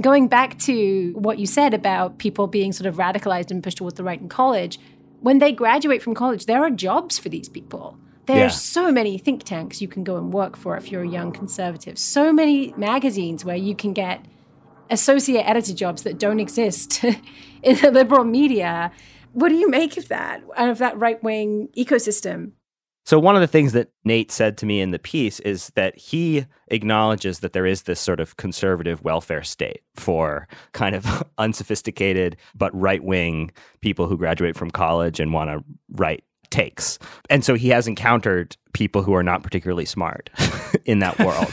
going 0.00 0.28
back 0.28 0.58
to 0.58 1.12
what 1.16 1.38
you 1.38 1.46
said 1.46 1.74
about 1.74 2.18
people 2.18 2.46
being 2.46 2.72
sort 2.72 2.86
of 2.86 2.96
radicalized 2.96 3.50
and 3.50 3.62
pushed 3.62 3.78
towards 3.78 3.96
the 3.96 4.04
right 4.04 4.20
in 4.20 4.28
college, 4.28 4.78
when 5.20 5.38
they 5.38 5.52
graduate 5.52 6.02
from 6.02 6.14
college, 6.14 6.46
there 6.46 6.62
are 6.62 6.70
jobs 6.70 7.18
for 7.18 7.28
these 7.28 7.48
people. 7.48 7.96
there 8.26 8.38
yeah. 8.38 8.48
so 8.48 8.90
many 8.90 9.18
think 9.18 9.42
tanks 9.42 9.80
you 9.80 9.88
can 9.88 10.02
go 10.02 10.16
and 10.16 10.32
work 10.32 10.56
for 10.56 10.76
if 10.76 10.90
you're 10.90 11.02
a 11.02 11.08
young 11.08 11.30
conservative. 11.32 11.98
So 11.98 12.32
many 12.32 12.74
magazines 12.76 13.44
where 13.44 13.56
you 13.56 13.74
can 13.74 13.92
get 13.92 14.24
associate 14.90 15.42
editor 15.42 15.74
jobs 15.74 16.02
that 16.02 16.18
don't 16.18 16.40
exist 16.40 17.04
in 17.62 17.76
the 17.76 17.90
liberal 17.90 18.24
media. 18.24 18.90
What 19.32 19.48
do 19.48 19.56
you 19.56 19.68
make 19.68 19.96
of 19.96 20.08
that, 20.08 20.42
of 20.56 20.78
that 20.78 20.98
right 20.98 21.22
wing 21.22 21.68
ecosystem? 21.76 22.52
So, 23.06 23.18
one 23.18 23.34
of 23.34 23.42
the 23.42 23.46
things 23.46 23.72
that 23.72 23.90
Nate 24.04 24.32
said 24.32 24.56
to 24.58 24.66
me 24.66 24.80
in 24.80 24.90
the 24.90 24.98
piece 24.98 25.38
is 25.40 25.70
that 25.74 25.96
he 25.98 26.46
acknowledges 26.68 27.40
that 27.40 27.52
there 27.52 27.66
is 27.66 27.82
this 27.82 28.00
sort 28.00 28.18
of 28.18 28.38
conservative 28.38 29.02
welfare 29.02 29.42
state 29.42 29.82
for 29.94 30.48
kind 30.72 30.94
of 30.94 31.22
unsophisticated 31.38 32.36
but 32.54 32.74
right 32.74 33.04
wing 33.04 33.50
people 33.82 34.06
who 34.06 34.16
graduate 34.16 34.56
from 34.56 34.70
college 34.70 35.20
and 35.20 35.32
want 35.34 35.50
to 35.50 35.62
write 35.90 36.24
takes. 36.50 36.98
And 37.30 37.44
so 37.44 37.54
he 37.54 37.68
has 37.68 37.86
encountered 37.86 38.56
people 38.72 39.02
who 39.02 39.14
are 39.14 39.22
not 39.22 39.42
particularly 39.42 39.84
smart 39.84 40.30
in 40.84 40.98
that 40.98 41.18
world. 41.18 41.52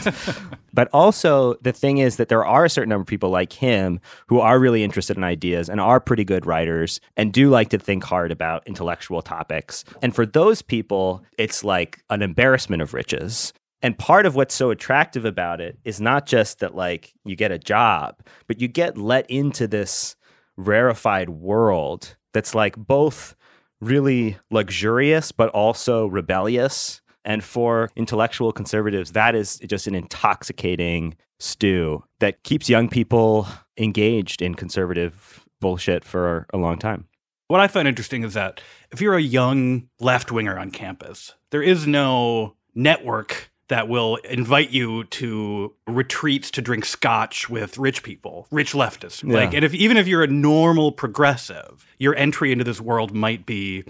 but 0.74 0.90
also, 0.92 1.54
the 1.62 1.72
thing 1.72 2.00
is 2.00 2.18
that 2.18 2.30
there 2.30 2.46
are 2.46 2.66
a 2.66 2.70
certain 2.70 2.90
number 2.90 3.04
of 3.04 3.08
people 3.08 3.30
like 3.30 3.54
him 3.54 4.00
who 4.28 4.40
are 4.40 4.60
really 4.60 4.84
interested 4.84 5.18
in 5.18 5.24
ideas 5.24 5.70
and 5.70 5.80
are 5.80 6.00
pretty 6.00 6.24
good 6.24 6.46
writers 6.46 7.00
and 7.16 7.32
do 7.32 7.50
like 7.50 7.70
to 7.70 7.78
think 7.78 8.04
hard 8.04 8.32
about 8.32 8.68
intellectual 8.68 9.22
topics. 9.22 9.84
And 10.02 10.14
for 10.14 10.26
those 10.26 10.62
people, 10.62 11.24
it's 11.38 11.64
like 11.64 12.04
an 12.10 12.22
embarrassment 12.22 12.82
of 12.82 12.94
riches. 12.94 13.54
And 13.84 13.98
part 13.98 14.26
of 14.26 14.36
what's 14.36 14.54
so 14.54 14.70
attractive 14.70 15.26
about 15.26 15.60
it 15.60 15.80
is 15.84 16.00
not 16.00 16.28
just 16.28 16.60
that, 16.60 16.76
like, 16.76 17.14
you 17.26 17.36
get 17.36 17.52
a 17.52 17.58
job, 17.58 18.22
but 18.48 18.62
you 18.62 18.68
get 18.68 18.96
let 18.96 19.30
into 19.30 19.68
this 19.68 20.16
rarefied 20.56 21.30
world 21.30 22.16
that's 22.34 22.56
like 22.56 22.76
both 22.78 23.36
really 23.82 24.38
luxurious, 24.50 25.32
but 25.32 25.50
also 25.50 26.08
rebellious. 26.08 27.02
And 27.26 27.44
for 27.44 27.90
intellectual 27.96 28.52
conservatives, 28.52 29.12
that 29.12 29.36
is 29.36 29.60
just 29.60 29.88
an 29.88 29.96
intoxicating 29.96 31.16
stew 31.40 32.04
that 32.20 32.44
keeps 32.44 32.70
young 32.70 32.88
people 32.88 33.48
engaged 33.78 34.42
in 34.42 34.56
conservative 34.56 35.44
bullshit 35.60 36.06
for 36.06 36.48
a 36.54 36.58
long 36.58 36.78
time. 36.78 37.08
What 37.48 37.60
I 37.60 37.68
find 37.68 37.88
interesting 37.88 38.24
is 38.24 38.34
that 38.36 38.62
if 38.92 39.02
you're 39.02 39.18
a 39.18 39.22
young 39.22 39.90
left 40.00 40.32
winger 40.32 40.58
on 40.58 40.72
campus, 40.72 41.34
there 41.50 41.62
is 41.62 41.86
no 41.86 42.56
network 42.74 43.51
that 43.72 43.88
will 43.88 44.18
invite 44.18 44.72
you 44.72 45.06
to 45.06 45.74
retreats 45.88 46.52
to 46.52 46.62
drink 46.62 46.84
scotch 46.84 47.50
with 47.50 47.78
rich 47.78 48.04
people, 48.04 48.46
rich 48.52 48.74
leftists. 48.74 49.24
Yeah. 49.24 49.34
Like, 49.34 49.54
and 49.54 49.64
if 49.64 49.74
even 49.74 49.96
if 49.96 50.08
you're 50.08 50.24
a 50.24 50.28
normal 50.28 50.92
progressive, 50.92 51.86
your 51.98 52.14
entry 52.16 52.52
into 52.52 52.66
this 52.66 52.82
world 52.82 53.16
might 53.16 53.46
be 53.46 53.86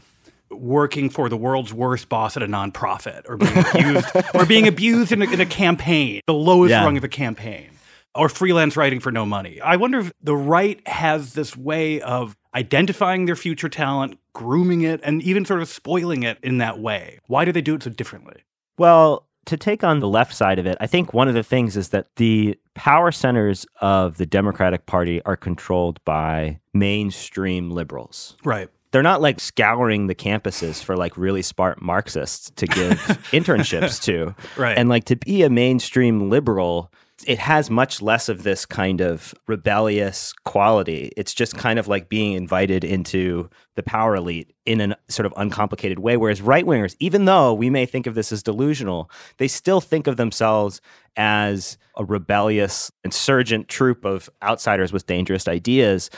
working 0.51 1.09
for 1.09 1.29
the 1.29 1.37
world's 1.37 1.73
worst 1.73 2.09
boss 2.09 2.37
at 2.37 2.43
a 2.43 2.47
nonprofit, 2.47 3.23
or 3.27 3.37
being 3.37 3.57
abused, 3.73 4.35
or 4.35 4.45
being 4.45 4.67
abused 4.67 5.11
in 5.11 5.23
a, 5.23 5.25
in 5.31 5.41
a 5.41 5.47
campaign, 5.47 6.21
the 6.27 6.33
lowest 6.33 6.69
yeah. 6.69 6.85
rung 6.85 6.95
of 6.95 7.03
a 7.03 7.09
campaign, 7.09 7.71
or 8.13 8.29
freelance 8.29 8.77
writing 8.77 8.99
for 8.99 9.11
no 9.11 9.25
money. 9.25 9.59
I 9.61 9.77
wonder 9.77 9.97
if 9.97 10.13
the 10.21 10.35
right 10.35 10.87
has 10.87 11.33
this 11.33 11.57
way 11.57 12.01
of 12.01 12.37
identifying 12.53 13.25
their 13.25 13.35
future 13.35 13.69
talent, 13.69 14.19
grooming 14.33 14.81
it, 14.81 14.99
and 15.03 15.23
even 15.23 15.43
sort 15.43 15.63
of 15.63 15.69
spoiling 15.69 16.21
it 16.21 16.37
in 16.43 16.59
that 16.59 16.77
way. 16.77 17.17
Why 17.25 17.45
do 17.45 17.51
they 17.51 17.61
do 17.61 17.73
it 17.73 17.81
so 17.81 17.89
differently? 17.89 18.43
Well, 18.77 19.25
to 19.45 19.57
take 19.57 19.83
on 19.83 19.99
the 19.99 20.07
left 20.07 20.33
side 20.33 20.59
of 20.59 20.65
it, 20.65 20.77
I 20.79 20.87
think 20.87 21.13
one 21.13 21.27
of 21.27 21.33
the 21.33 21.43
things 21.43 21.75
is 21.75 21.89
that 21.89 22.07
the 22.15 22.57
power 22.73 23.11
centers 23.11 23.65
of 23.81 24.17
the 24.17 24.25
Democratic 24.25 24.85
Party 24.85 25.21
are 25.23 25.35
controlled 25.35 26.03
by 26.05 26.59
mainstream 26.73 27.71
liberals. 27.71 28.37
Right. 28.43 28.69
They're 28.91 29.01
not 29.01 29.21
like 29.21 29.39
scouring 29.39 30.07
the 30.07 30.15
campuses 30.15 30.83
for 30.83 30.97
like 30.97 31.17
really 31.17 31.41
smart 31.41 31.81
Marxists 31.81 32.51
to 32.57 32.67
give 32.67 32.97
internships 33.31 34.01
to. 34.03 34.35
Right. 34.57 34.77
And 34.77 34.89
like 34.89 35.05
to 35.05 35.15
be 35.15 35.43
a 35.43 35.49
mainstream 35.49 36.29
liberal 36.29 36.91
it 37.25 37.39
has 37.39 37.69
much 37.69 38.01
less 38.01 38.29
of 38.29 38.43
this 38.43 38.65
kind 38.65 39.01
of 39.01 39.33
rebellious 39.47 40.33
quality. 40.45 41.11
It's 41.17 41.33
just 41.33 41.57
kind 41.57 41.79
of 41.79 41.87
like 41.87 42.09
being 42.09 42.33
invited 42.33 42.83
into 42.83 43.49
the 43.75 43.83
power 43.83 44.15
elite 44.15 44.53
in 44.65 44.81
a 44.81 44.97
sort 45.09 45.25
of 45.25 45.33
uncomplicated 45.37 45.99
way. 45.99 46.17
Whereas 46.17 46.41
right 46.41 46.65
wingers, 46.65 46.95
even 46.99 47.25
though 47.25 47.53
we 47.53 47.69
may 47.69 47.85
think 47.85 48.07
of 48.07 48.15
this 48.15 48.31
as 48.31 48.43
delusional, 48.43 49.09
they 49.37 49.47
still 49.47 49.81
think 49.81 50.07
of 50.07 50.17
themselves 50.17 50.81
as 51.15 51.77
a 51.97 52.05
rebellious, 52.05 52.91
insurgent 53.03 53.67
troop 53.67 54.05
of 54.05 54.29
outsiders 54.43 54.93
with 54.93 55.07
dangerous 55.07 55.47
ideas. 55.47 56.09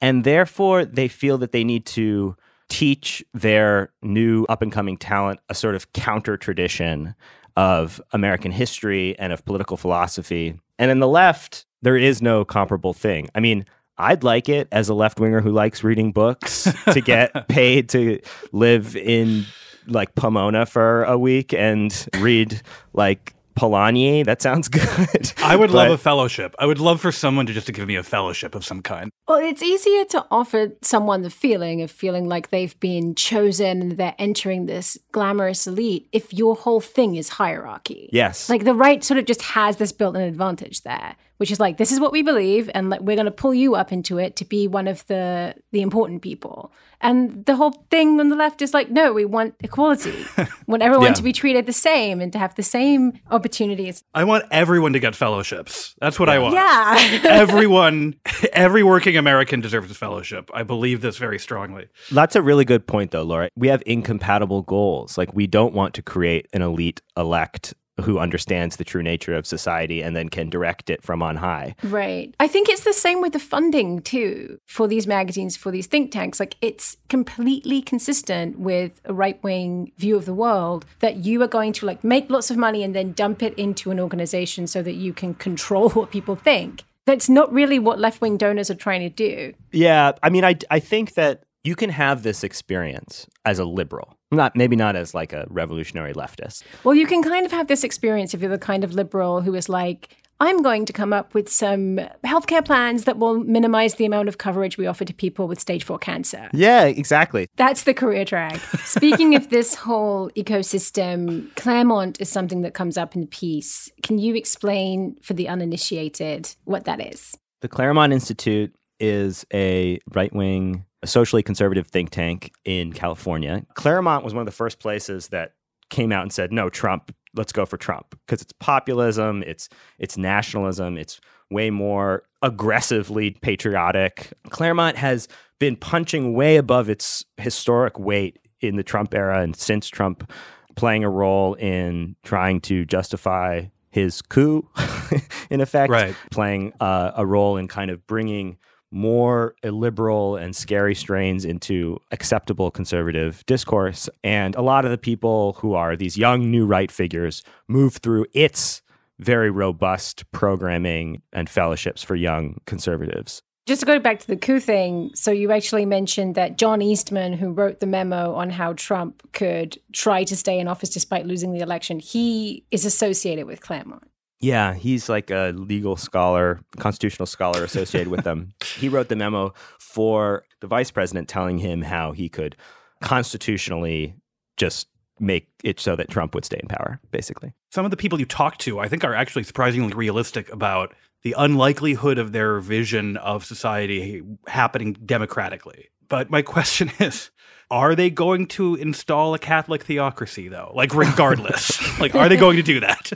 And 0.00 0.24
therefore, 0.24 0.84
they 0.84 1.08
feel 1.08 1.38
that 1.38 1.52
they 1.52 1.64
need 1.64 1.86
to 1.86 2.36
teach 2.68 3.22
their 3.34 3.92
new 4.02 4.44
up 4.48 4.62
and 4.62 4.72
coming 4.72 4.96
talent 4.96 5.40
a 5.48 5.54
sort 5.54 5.74
of 5.74 5.92
counter 5.92 6.36
tradition 6.36 7.14
of 7.56 8.00
American 8.12 8.50
history 8.50 9.18
and 9.18 9.32
of 9.32 9.44
political 9.44 9.76
philosophy. 9.76 10.58
And 10.78 10.90
in 10.90 11.00
the 11.00 11.08
left, 11.08 11.66
there 11.82 11.96
is 11.96 12.22
no 12.22 12.44
comparable 12.44 12.92
thing. 12.92 13.28
I 13.34 13.40
mean, 13.40 13.66
I'd 13.98 14.24
like 14.24 14.48
it 14.48 14.68
as 14.72 14.88
a 14.88 14.94
left 14.94 15.20
winger 15.20 15.40
who 15.40 15.52
likes 15.52 15.84
reading 15.84 16.12
books 16.12 16.68
to 16.92 17.00
get 17.00 17.48
paid 17.48 17.88
to 17.90 18.20
live 18.52 18.96
in 18.96 19.44
like 19.86 20.14
Pomona 20.14 20.66
for 20.66 21.04
a 21.04 21.18
week 21.18 21.52
and 21.52 22.08
read 22.18 22.62
like 22.92 23.34
Polanyi. 23.54 24.24
That 24.24 24.42
sounds 24.42 24.68
good. 24.68 25.32
I 25.38 25.56
would 25.56 25.70
but, 25.70 25.76
love 25.76 25.90
a 25.90 25.98
fellowship. 25.98 26.54
I 26.58 26.66
would 26.66 26.78
love 26.78 27.00
for 27.00 27.12
someone 27.12 27.46
to 27.46 27.52
just 27.52 27.66
to 27.66 27.72
give 27.72 27.86
me 27.86 27.96
a 27.96 28.02
fellowship 28.02 28.54
of 28.54 28.64
some 28.64 28.82
kind. 28.82 29.10
Well, 29.28 29.38
it's 29.38 29.62
easier 29.62 30.04
to 30.06 30.26
offer 30.30 30.72
someone 30.82 31.22
the 31.22 31.30
feeling 31.30 31.82
of 31.82 31.90
feeling 31.90 32.28
like 32.28 32.50
they've 32.50 32.78
been 32.80 33.14
chosen 33.14 33.80
and 33.82 33.92
they're 33.96 34.14
entering 34.18 34.66
this 34.66 34.98
glamorous 35.12 35.66
elite 35.66 36.08
if 36.12 36.32
your 36.32 36.54
whole 36.54 36.80
thing 36.80 37.16
is 37.16 37.28
hierarchy. 37.28 38.10
Yes. 38.12 38.48
Like 38.48 38.64
the 38.64 38.74
right 38.74 39.02
sort 39.02 39.18
of 39.18 39.26
just 39.26 39.42
has 39.42 39.76
this 39.76 39.92
built-in 39.92 40.22
advantage 40.22 40.82
there 40.82 41.16
which 41.42 41.50
is 41.50 41.58
like 41.58 41.76
this 41.76 41.90
is 41.90 41.98
what 41.98 42.12
we 42.12 42.22
believe 42.22 42.70
and 42.72 42.88
like 42.88 43.00
we're 43.00 43.16
going 43.16 43.24
to 43.24 43.32
pull 43.32 43.52
you 43.52 43.74
up 43.74 43.90
into 43.90 44.16
it 44.16 44.36
to 44.36 44.44
be 44.44 44.68
one 44.68 44.86
of 44.86 45.04
the 45.08 45.52
the 45.72 45.82
important 45.82 46.22
people. 46.22 46.72
And 47.00 47.44
the 47.46 47.56
whole 47.56 47.72
thing 47.90 48.20
on 48.20 48.28
the 48.28 48.36
left 48.36 48.62
is 48.62 48.72
like 48.72 48.92
no 48.92 49.12
we 49.12 49.24
want 49.24 49.56
equality. 49.58 50.24
Want 50.68 50.84
everyone 50.84 51.08
yeah. 51.08 51.14
to 51.14 51.22
be 51.24 51.32
treated 51.32 51.66
the 51.66 51.72
same 51.72 52.20
and 52.20 52.32
to 52.32 52.38
have 52.38 52.54
the 52.54 52.62
same 52.62 53.18
opportunities. 53.32 54.04
I 54.14 54.22
want 54.22 54.44
everyone 54.52 54.92
to 54.92 55.00
get 55.00 55.16
fellowships. 55.16 55.96
That's 56.00 56.20
what 56.20 56.28
i 56.28 56.38
want. 56.38 56.54
Yeah. 56.54 57.20
Everyone 57.28 58.14
every 58.52 58.84
working 58.84 59.16
american 59.16 59.60
deserves 59.60 59.90
a 59.90 59.94
fellowship. 59.94 60.48
I 60.54 60.62
believe 60.62 61.00
this 61.00 61.18
very 61.18 61.40
strongly. 61.40 61.88
That's 62.12 62.36
a 62.36 62.42
really 62.42 62.64
good 62.64 62.86
point 62.86 63.10
though 63.10 63.24
laura. 63.24 63.48
We 63.56 63.66
have 63.66 63.82
incompatible 63.84 64.62
goals. 64.62 65.18
Like 65.18 65.34
we 65.34 65.48
don't 65.48 65.74
want 65.74 65.94
to 65.94 66.02
create 66.02 66.46
an 66.52 66.62
elite 66.62 67.02
elect 67.16 67.74
who 68.02 68.18
understands 68.18 68.76
the 68.76 68.84
true 68.84 69.02
nature 69.02 69.34
of 69.34 69.46
society 69.46 70.02
and 70.02 70.14
then 70.14 70.28
can 70.28 70.50
direct 70.50 70.90
it 70.90 71.02
from 71.02 71.22
on 71.22 71.36
high. 71.36 71.74
Right. 71.82 72.34
I 72.40 72.48
think 72.48 72.68
it's 72.68 72.84
the 72.84 72.92
same 72.92 73.20
with 73.20 73.32
the 73.32 73.38
funding 73.38 74.00
too 74.00 74.58
for 74.66 74.86
these 74.86 75.06
magazines, 75.06 75.56
for 75.56 75.70
these 75.70 75.86
think 75.86 76.10
tanks. 76.12 76.40
Like 76.40 76.56
it's 76.60 76.96
completely 77.08 77.82
consistent 77.82 78.58
with 78.58 79.00
a 79.04 79.14
right 79.14 79.42
wing 79.42 79.92
view 79.98 80.16
of 80.16 80.24
the 80.24 80.34
world 80.34 80.84
that 81.00 81.16
you 81.18 81.42
are 81.42 81.48
going 81.48 81.72
to 81.74 81.86
like 81.86 82.04
make 82.04 82.30
lots 82.30 82.50
of 82.50 82.56
money 82.56 82.82
and 82.82 82.94
then 82.94 83.12
dump 83.12 83.42
it 83.42 83.54
into 83.54 83.90
an 83.90 84.00
organization 84.00 84.66
so 84.66 84.82
that 84.82 84.94
you 84.94 85.12
can 85.12 85.34
control 85.34 85.90
what 85.96 86.10
people 86.10 86.36
think. 86.36 86.84
That's 87.04 87.28
not 87.28 87.52
really 87.52 87.80
what 87.80 87.98
left 87.98 88.20
wing 88.20 88.36
donors 88.36 88.70
are 88.70 88.76
trying 88.76 89.00
to 89.00 89.08
do. 89.08 89.54
Yeah. 89.72 90.12
I 90.22 90.30
mean, 90.30 90.44
I, 90.44 90.56
I 90.70 90.78
think 90.78 91.14
that 91.14 91.42
you 91.64 91.76
can 91.76 91.90
have 91.90 92.22
this 92.22 92.42
experience 92.44 93.26
as 93.44 93.58
a 93.58 93.64
liberal 93.64 94.16
not 94.32 94.56
maybe 94.56 94.74
not 94.74 94.96
as 94.96 95.14
like 95.14 95.32
a 95.32 95.46
revolutionary 95.48 96.14
leftist. 96.14 96.64
Well, 96.84 96.94
you 96.94 97.06
can 97.06 97.22
kind 97.22 97.46
of 97.46 97.52
have 97.52 97.68
this 97.68 97.84
experience 97.84 98.34
if 98.34 98.40
you're 98.40 98.50
the 98.50 98.58
kind 98.58 98.82
of 98.82 98.94
liberal 98.94 99.42
who 99.42 99.54
is 99.54 99.68
like, 99.68 100.16
I'm 100.40 100.62
going 100.62 100.86
to 100.86 100.92
come 100.92 101.12
up 101.12 101.34
with 101.34 101.48
some 101.48 102.00
healthcare 102.24 102.64
plans 102.64 103.04
that 103.04 103.18
will 103.18 103.38
minimize 103.38 103.94
the 103.94 104.06
amount 104.06 104.28
of 104.28 104.38
coverage 104.38 104.76
we 104.76 104.88
offer 104.88 105.04
to 105.04 105.14
people 105.14 105.46
with 105.46 105.60
stage 105.60 105.84
four 105.84 105.98
cancer. 105.98 106.48
Yeah, 106.52 106.84
exactly. 106.84 107.46
That's 107.56 107.84
the 107.84 107.94
career 107.94 108.24
track. 108.24 108.58
Speaking 108.84 109.36
of 109.36 109.50
this 109.50 109.76
whole 109.76 110.30
ecosystem, 110.30 111.54
Claremont 111.54 112.20
is 112.20 112.28
something 112.28 112.62
that 112.62 112.74
comes 112.74 112.96
up 112.96 113.14
in 113.14 113.20
the 113.20 113.26
piece. 113.28 113.88
Can 114.02 114.18
you 114.18 114.34
explain 114.34 115.16
for 115.22 115.34
the 115.34 115.48
uninitiated 115.48 116.56
what 116.64 116.86
that 116.86 117.00
is? 117.00 117.38
The 117.60 117.68
Claremont 117.68 118.12
Institute 118.12 118.74
is 118.98 119.46
a 119.54 120.00
right 120.12 120.32
wing, 120.32 120.84
socially 121.04 121.42
conservative 121.42 121.86
think 121.88 122.10
tank 122.10 122.52
in 122.64 122.92
California. 122.92 123.64
Claremont 123.74 124.24
was 124.24 124.34
one 124.34 124.40
of 124.42 124.46
the 124.46 124.52
first 124.52 124.78
places 124.78 125.28
that 125.28 125.54
came 125.90 126.12
out 126.12 126.22
and 126.22 126.32
said, 126.32 126.52
no, 126.52 126.68
Trump, 126.70 127.14
let's 127.34 127.52
go 127.52 127.66
for 127.66 127.76
Trump 127.76 128.14
because 128.26 128.40
it's 128.42 128.52
populism, 128.60 129.42
it's 129.44 129.68
it's 129.98 130.16
nationalism, 130.16 130.96
it's 130.96 131.20
way 131.50 131.70
more 131.70 132.22
aggressively 132.42 133.32
patriotic. 133.42 134.32
Claremont 134.50 134.96
has 134.96 135.28
been 135.58 135.76
punching 135.76 136.34
way 136.34 136.56
above 136.56 136.88
its 136.88 137.24
historic 137.36 137.98
weight 137.98 138.38
in 138.60 138.76
the 138.76 138.82
Trump 138.82 139.14
era 139.14 139.40
and 139.42 139.54
since 139.56 139.88
Trump 139.88 140.30
playing 140.76 141.04
a 141.04 141.10
role 141.10 141.54
in 141.54 142.16
trying 142.22 142.60
to 142.60 142.84
justify 142.86 143.62
his 143.90 144.22
coup, 144.22 144.66
in 145.50 145.60
effect, 145.60 145.90
Right. 145.90 146.16
playing 146.30 146.72
uh, 146.80 147.12
a 147.16 147.26
role 147.26 147.58
in 147.58 147.68
kind 147.68 147.90
of 147.90 148.06
bringing 148.06 148.56
more 148.92 149.54
illiberal 149.62 150.36
and 150.36 150.54
scary 150.54 150.94
strains 150.94 151.44
into 151.44 151.98
acceptable 152.10 152.70
conservative 152.70 153.44
discourse. 153.46 154.08
And 154.22 154.54
a 154.54 154.62
lot 154.62 154.84
of 154.84 154.90
the 154.90 154.98
people 154.98 155.54
who 155.54 155.74
are 155.74 155.96
these 155.96 156.16
young 156.16 156.50
new 156.50 156.66
right 156.66 156.90
figures 156.90 157.42
move 157.68 157.96
through 157.96 158.26
its 158.32 158.82
very 159.18 159.50
robust 159.50 160.30
programming 160.32 161.22
and 161.32 161.48
fellowships 161.48 162.02
for 162.02 162.14
young 162.14 162.60
conservatives. 162.66 163.42
Just 163.64 163.80
to 163.80 163.86
go 163.86 164.00
back 164.00 164.18
to 164.18 164.26
the 164.26 164.36
coup 164.36 164.58
thing, 164.58 165.12
so 165.14 165.30
you 165.30 165.52
actually 165.52 165.86
mentioned 165.86 166.34
that 166.34 166.58
John 166.58 166.82
Eastman, 166.82 167.32
who 167.32 167.52
wrote 167.52 167.78
the 167.78 167.86
memo 167.86 168.34
on 168.34 168.50
how 168.50 168.72
Trump 168.72 169.22
could 169.32 169.78
try 169.92 170.24
to 170.24 170.36
stay 170.36 170.58
in 170.58 170.66
office 170.66 170.90
despite 170.90 171.26
losing 171.26 171.52
the 171.52 171.60
election, 171.60 172.00
he 172.00 172.64
is 172.72 172.84
associated 172.84 173.46
with 173.46 173.60
Claremont. 173.60 174.02
Yeah, 174.42 174.74
he's 174.74 175.08
like 175.08 175.30
a 175.30 175.52
legal 175.56 175.96
scholar, 175.96 176.60
constitutional 176.78 177.26
scholar 177.26 177.62
associated 177.64 178.08
with 178.08 178.24
them. 178.24 178.54
He 178.82 178.88
wrote 178.88 179.08
the 179.08 179.16
memo 179.16 179.54
for 179.78 180.42
the 180.60 180.66
vice 180.66 180.90
president 180.90 181.28
telling 181.28 181.58
him 181.58 181.82
how 181.82 182.10
he 182.10 182.28
could 182.28 182.56
constitutionally 183.00 184.16
just 184.56 184.88
make 185.20 185.46
it 185.62 185.78
so 185.78 185.94
that 185.94 186.08
Trump 186.08 186.34
would 186.34 186.44
stay 186.44 186.58
in 186.60 186.68
power, 186.68 186.98
basically. 187.12 187.52
Some 187.70 187.84
of 187.84 187.92
the 187.92 187.96
people 187.96 188.18
you 188.18 188.26
talk 188.26 188.58
to, 188.58 188.80
I 188.80 188.88
think, 188.88 189.04
are 189.04 189.14
actually 189.14 189.44
surprisingly 189.44 189.94
realistic 189.94 190.52
about 190.52 190.94
the 191.22 191.34
unlikelihood 191.38 192.18
of 192.18 192.32
their 192.32 192.58
vision 192.58 193.16
of 193.18 193.44
society 193.44 194.22
happening 194.48 194.94
democratically. 194.94 195.90
But 196.08 196.28
my 196.28 196.42
question 196.56 196.90
is 196.98 197.30
are 197.70 197.94
they 197.94 198.10
going 198.10 198.46
to 198.48 198.74
install 198.74 199.32
a 199.32 199.38
Catholic 199.38 199.84
theocracy, 199.84 200.48
though? 200.48 200.72
Like, 200.74 200.94
regardless? 200.94 201.78
like, 202.00 202.14
are 202.14 202.28
they 202.28 202.36
going 202.36 202.56
to 202.56 202.62
do 202.62 202.80
that? 202.80 203.12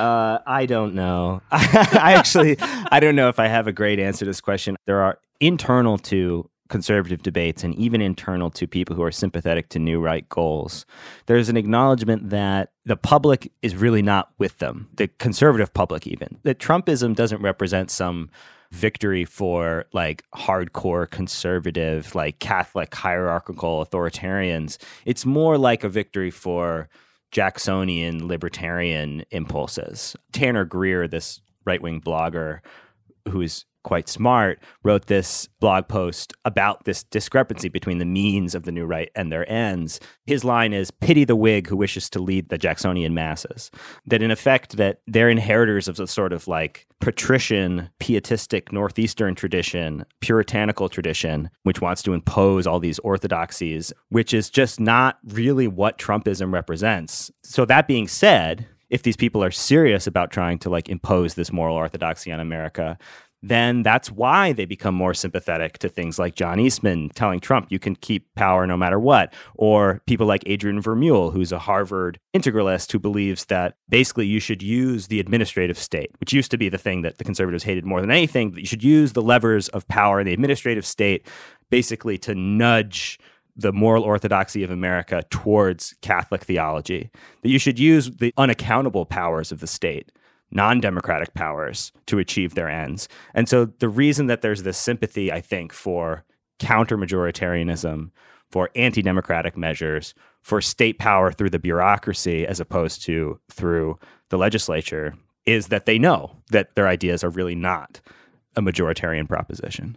Uh, 0.00 0.40
I 0.46 0.64
don't 0.64 0.94
know. 0.94 1.42
I 1.50 2.14
actually, 2.16 2.56
I 2.60 3.00
don't 3.00 3.16
know 3.16 3.28
if 3.28 3.38
I 3.38 3.48
have 3.48 3.66
a 3.66 3.72
great 3.72 4.00
answer 4.00 4.20
to 4.20 4.24
this 4.24 4.40
question. 4.40 4.76
There 4.86 5.02
are 5.02 5.18
internal 5.40 5.98
to 5.98 6.48
conservative 6.70 7.22
debates 7.22 7.62
and 7.64 7.74
even 7.74 8.00
internal 8.00 8.48
to 8.52 8.66
people 8.66 8.96
who 8.96 9.02
are 9.02 9.10
sympathetic 9.10 9.68
to 9.70 9.78
new 9.78 10.00
right 10.00 10.26
goals. 10.30 10.86
There's 11.26 11.50
an 11.50 11.58
acknowledgement 11.58 12.30
that 12.30 12.70
the 12.86 12.96
public 12.96 13.52
is 13.60 13.76
really 13.76 14.00
not 14.00 14.30
with 14.38 14.58
them, 14.58 14.88
the 14.94 15.08
conservative 15.08 15.74
public, 15.74 16.06
even. 16.06 16.38
That 16.44 16.58
Trumpism 16.58 17.14
doesn't 17.14 17.42
represent 17.42 17.90
some 17.90 18.30
victory 18.72 19.26
for 19.26 19.84
like 19.92 20.24
hardcore 20.34 21.10
conservative, 21.10 22.14
like 22.14 22.38
Catholic 22.38 22.94
hierarchical 22.94 23.84
authoritarians. 23.84 24.78
It's 25.04 25.26
more 25.26 25.58
like 25.58 25.84
a 25.84 25.88
victory 25.90 26.30
for 26.30 26.88
Jacksonian 27.30 28.26
libertarian 28.26 29.24
impulses. 29.30 30.16
Tanner 30.32 30.64
Greer, 30.64 31.06
this 31.06 31.40
right 31.64 31.80
wing 31.80 32.00
blogger 32.00 32.60
who 33.28 33.40
is 33.40 33.64
quite 33.82 34.08
smart, 34.08 34.62
wrote 34.82 35.06
this 35.06 35.48
blog 35.60 35.88
post 35.88 36.32
about 36.44 36.84
this 36.84 37.02
discrepancy 37.04 37.68
between 37.68 37.98
the 37.98 38.04
means 38.04 38.54
of 38.54 38.64
the 38.64 38.72
new 38.72 38.84
right 38.84 39.10
and 39.14 39.30
their 39.30 39.50
ends. 39.50 40.00
His 40.26 40.44
line 40.44 40.72
is 40.72 40.90
pity 40.90 41.24
the 41.24 41.36
Whig 41.36 41.68
who 41.68 41.76
wishes 41.76 42.10
to 42.10 42.18
lead 42.18 42.48
the 42.48 42.58
Jacksonian 42.58 43.14
masses. 43.14 43.70
That 44.06 44.22
in 44.22 44.30
effect 44.30 44.76
that 44.76 45.00
they're 45.06 45.30
inheritors 45.30 45.88
of 45.88 45.98
a 45.98 46.06
sort 46.06 46.32
of 46.32 46.48
like 46.48 46.86
patrician, 47.00 47.88
pietistic 47.98 48.72
northeastern 48.72 49.34
tradition, 49.34 50.04
puritanical 50.20 50.88
tradition, 50.88 51.50
which 51.62 51.80
wants 51.80 52.02
to 52.02 52.12
impose 52.12 52.66
all 52.66 52.78
these 52.78 52.98
orthodoxies, 53.00 53.92
which 54.10 54.34
is 54.34 54.50
just 54.50 54.78
not 54.78 55.18
really 55.24 55.66
what 55.66 55.98
Trumpism 55.98 56.52
represents. 56.52 57.30
So 57.42 57.64
that 57.64 57.88
being 57.88 58.06
said, 58.06 58.66
if 58.90 59.02
these 59.04 59.16
people 59.16 59.42
are 59.42 59.52
serious 59.52 60.06
about 60.06 60.30
trying 60.30 60.58
to 60.58 60.68
like 60.68 60.88
impose 60.88 61.34
this 61.34 61.52
moral 61.52 61.76
orthodoxy 61.76 62.32
on 62.32 62.40
America, 62.40 62.98
then 63.42 63.82
that's 63.82 64.10
why 64.10 64.52
they 64.52 64.66
become 64.66 64.94
more 64.94 65.14
sympathetic 65.14 65.78
to 65.78 65.88
things 65.88 66.18
like 66.18 66.34
John 66.34 66.60
Eastman 66.60 67.08
telling 67.14 67.40
Trump 67.40 67.68
you 67.70 67.78
can 67.78 67.96
keep 67.96 68.32
power 68.34 68.66
no 68.66 68.76
matter 68.76 68.98
what, 68.98 69.32
or 69.54 70.02
people 70.06 70.26
like 70.26 70.42
Adrian 70.46 70.82
Vermeule, 70.82 71.32
who's 71.32 71.52
a 71.52 71.58
Harvard 71.58 72.18
integralist 72.34 72.92
who 72.92 72.98
believes 72.98 73.46
that 73.46 73.76
basically 73.88 74.26
you 74.26 74.40
should 74.40 74.62
use 74.62 75.06
the 75.06 75.20
administrative 75.20 75.78
state, 75.78 76.10
which 76.20 76.32
used 76.32 76.50
to 76.50 76.58
be 76.58 76.68
the 76.68 76.78
thing 76.78 77.02
that 77.02 77.18
the 77.18 77.24
conservatives 77.24 77.64
hated 77.64 77.86
more 77.86 78.00
than 78.00 78.10
anything, 78.10 78.50
that 78.52 78.60
you 78.60 78.66
should 78.66 78.84
use 78.84 79.12
the 79.14 79.22
levers 79.22 79.68
of 79.68 79.88
power 79.88 80.20
in 80.20 80.26
the 80.26 80.34
administrative 80.34 80.84
state 80.84 81.26
basically 81.70 82.18
to 82.18 82.34
nudge 82.34 83.18
the 83.56 83.72
moral 83.72 84.04
orthodoxy 84.04 84.62
of 84.62 84.70
America 84.70 85.22
towards 85.30 85.94
Catholic 86.02 86.42
theology, 86.42 87.10
that 87.42 87.48
you 87.48 87.58
should 87.58 87.78
use 87.78 88.10
the 88.10 88.32
unaccountable 88.36 89.06
powers 89.06 89.52
of 89.52 89.60
the 89.60 89.66
state 89.66 90.12
non 90.50 90.80
democratic 90.80 91.34
powers 91.34 91.92
to 92.06 92.18
achieve 92.18 92.54
their 92.54 92.68
ends. 92.68 93.08
And 93.34 93.48
so 93.48 93.66
the 93.66 93.88
reason 93.88 94.26
that 94.26 94.42
there's 94.42 94.62
this 94.62 94.78
sympathy, 94.78 95.32
I 95.32 95.40
think, 95.40 95.72
for 95.72 96.24
counter 96.58 96.96
majoritarianism, 96.96 98.10
for 98.50 98.70
anti 98.74 99.02
democratic 99.02 99.56
measures, 99.56 100.14
for 100.42 100.60
state 100.60 100.98
power 100.98 101.32
through 101.32 101.50
the 101.50 101.58
bureaucracy 101.58 102.46
as 102.46 102.60
opposed 102.60 103.02
to 103.02 103.38
through 103.50 103.98
the 104.30 104.38
legislature 104.38 105.14
is 105.46 105.68
that 105.68 105.86
they 105.86 105.98
know 105.98 106.36
that 106.50 106.74
their 106.74 106.88
ideas 106.88 107.24
are 107.24 107.30
really 107.30 107.54
not 107.54 108.00
a 108.56 108.62
majoritarian 108.62 109.28
proposition. 109.28 109.96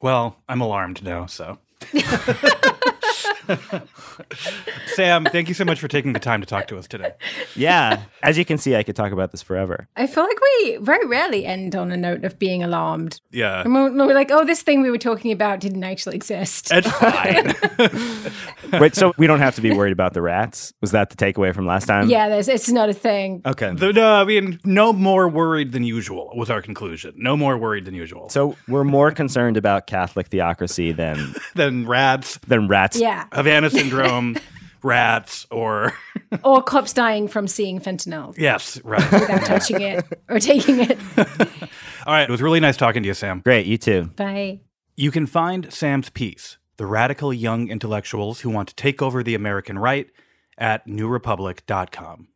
Well, 0.00 0.36
I'm 0.48 0.60
alarmed 0.60 1.02
now, 1.02 1.26
so. 1.26 1.58
Sam, 4.94 5.24
thank 5.24 5.48
you 5.48 5.54
so 5.54 5.64
much 5.64 5.80
for 5.80 5.88
taking 5.88 6.12
the 6.12 6.20
time 6.20 6.40
to 6.40 6.46
talk 6.46 6.66
to 6.68 6.78
us 6.78 6.86
today. 6.86 7.12
Yeah. 7.54 8.02
As 8.22 8.38
you 8.38 8.44
can 8.44 8.58
see, 8.58 8.76
I 8.76 8.82
could 8.82 8.96
talk 8.96 9.12
about 9.12 9.32
this 9.32 9.42
forever. 9.42 9.88
I 9.96 10.06
feel 10.06 10.24
like 10.24 10.38
we 10.40 10.76
very 10.78 11.06
rarely 11.06 11.46
end 11.46 11.74
on 11.76 11.92
a 11.92 11.96
note 11.96 12.24
of 12.24 12.38
being 12.38 12.62
alarmed. 12.62 13.20
Yeah. 13.30 13.62
And 13.62 13.74
we're, 13.74 13.90
we're 14.06 14.14
like, 14.14 14.30
oh, 14.30 14.44
this 14.44 14.62
thing 14.62 14.82
we 14.82 14.90
were 14.90 14.98
talking 14.98 15.32
about 15.32 15.60
didn't 15.60 15.84
actually 15.84 16.16
exist. 16.16 16.70
It's 16.72 16.90
fine. 16.90 17.54
Wait, 18.80 18.94
so 18.94 19.12
we 19.18 19.26
don't 19.26 19.40
have 19.40 19.54
to 19.56 19.60
be 19.60 19.72
worried 19.72 19.92
about 19.92 20.14
the 20.14 20.22
rats? 20.22 20.72
Was 20.80 20.90
that 20.92 21.10
the 21.10 21.16
takeaway 21.16 21.54
from 21.54 21.66
last 21.66 21.86
time? 21.86 22.08
yeah, 22.08 22.28
there's, 22.28 22.48
it's 22.48 22.70
not 22.70 22.88
a 22.88 22.94
thing. 22.94 23.42
Okay. 23.46 23.72
The- 23.74 23.92
no, 23.92 24.14
I 24.14 24.24
mean, 24.24 24.60
no 24.64 24.92
more 24.92 25.28
worried 25.28 25.72
than 25.72 25.84
usual 25.84 26.32
was 26.36 26.50
our 26.50 26.60
conclusion. 26.62 27.14
No 27.16 27.36
more 27.36 27.56
worried 27.56 27.84
than 27.84 27.94
usual. 27.94 28.28
So 28.28 28.56
we're 28.68 28.84
more 28.84 29.10
concerned 29.12 29.56
about 29.56 29.86
Catholic 29.86 30.28
theocracy 30.28 30.92
than 30.92 31.34
then 31.54 31.86
rats, 31.86 32.38
than 32.46 32.68
rats. 32.68 32.98
Yeah. 32.98 33.26
Havana 33.36 33.70
syndrome, 33.70 34.36
rats, 34.82 35.46
or 35.50 35.92
Or 36.44 36.62
cops 36.62 36.92
dying 36.92 37.28
from 37.28 37.46
seeing 37.46 37.80
fentanyl 37.80 38.36
yes, 38.38 38.80
right. 38.82 39.12
without 39.12 39.44
touching 39.44 39.80
it 39.80 40.04
or 40.28 40.40
taking 40.40 40.80
it. 40.80 40.98
All 42.06 42.14
right, 42.14 42.22
it 42.22 42.30
was 42.30 42.42
really 42.42 42.60
nice 42.60 42.76
talking 42.76 43.02
to 43.02 43.06
you, 43.06 43.14
Sam. 43.14 43.40
Great, 43.44 43.66
you 43.66 43.78
too. 43.78 44.10
Bye. 44.16 44.60
You 44.96 45.10
can 45.10 45.26
find 45.26 45.72
Sam's 45.72 46.08
piece, 46.08 46.56
The 46.78 46.86
Radical 46.86 47.32
Young 47.32 47.68
Intellectuals 47.68 48.40
Who 48.40 48.50
Want 48.50 48.70
to 48.70 48.74
Take 48.74 49.02
Over 49.02 49.22
the 49.22 49.34
American 49.34 49.78
Right, 49.78 50.08
at 50.56 50.86
newrepublic.com. 50.86 52.28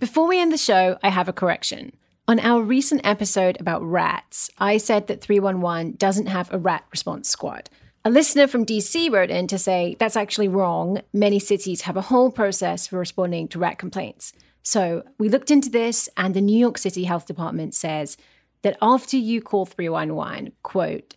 Before 0.00 0.26
we 0.26 0.40
end 0.40 0.52
the 0.52 0.58
show, 0.58 0.98
I 1.02 1.10
have 1.10 1.28
a 1.28 1.32
correction. 1.32 1.92
On 2.26 2.40
our 2.40 2.62
recent 2.62 3.02
episode 3.04 3.56
about 3.60 3.82
rats, 3.82 4.50
I 4.58 4.78
said 4.78 5.06
that 5.06 5.20
311 5.20 5.94
doesn't 5.96 6.26
have 6.26 6.52
a 6.52 6.58
rat 6.58 6.84
response 6.90 7.28
squad. 7.28 7.70
A 8.04 8.10
listener 8.10 8.48
from 8.48 8.66
DC 8.66 9.12
wrote 9.12 9.30
in 9.30 9.46
to 9.46 9.56
say 9.56 9.94
that's 10.00 10.16
actually 10.16 10.48
wrong. 10.48 11.02
Many 11.12 11.38
cities 11.38 11.82
have 11.82 11.96
a 11.96 12.02
whole 12.02 12.32
process 12.32 12.88
for 12.88 12.98
responding 12.98 13.46
to 13.48 13.60
rat 13.60 13.78
complaints. 13.78 14.32
So 14.64 15.04
we 15.18 15.28
looked 15.28 15.52
into 15.52 15.70
this, 15.70 16.08
and 16.16 16.34
the 16.34 16.40
New 16.40 16.58
York 16.58 16.78
City 16.78 17.04
Health 17.04 17.26
Department 17.26 17.76
says 17.76 18.16
that 18.62 18.76
after 18.82 19.16
you 19.16 19.40
call 19.40 19.66
311, 19.66 20.50
quote, 20.64 21.14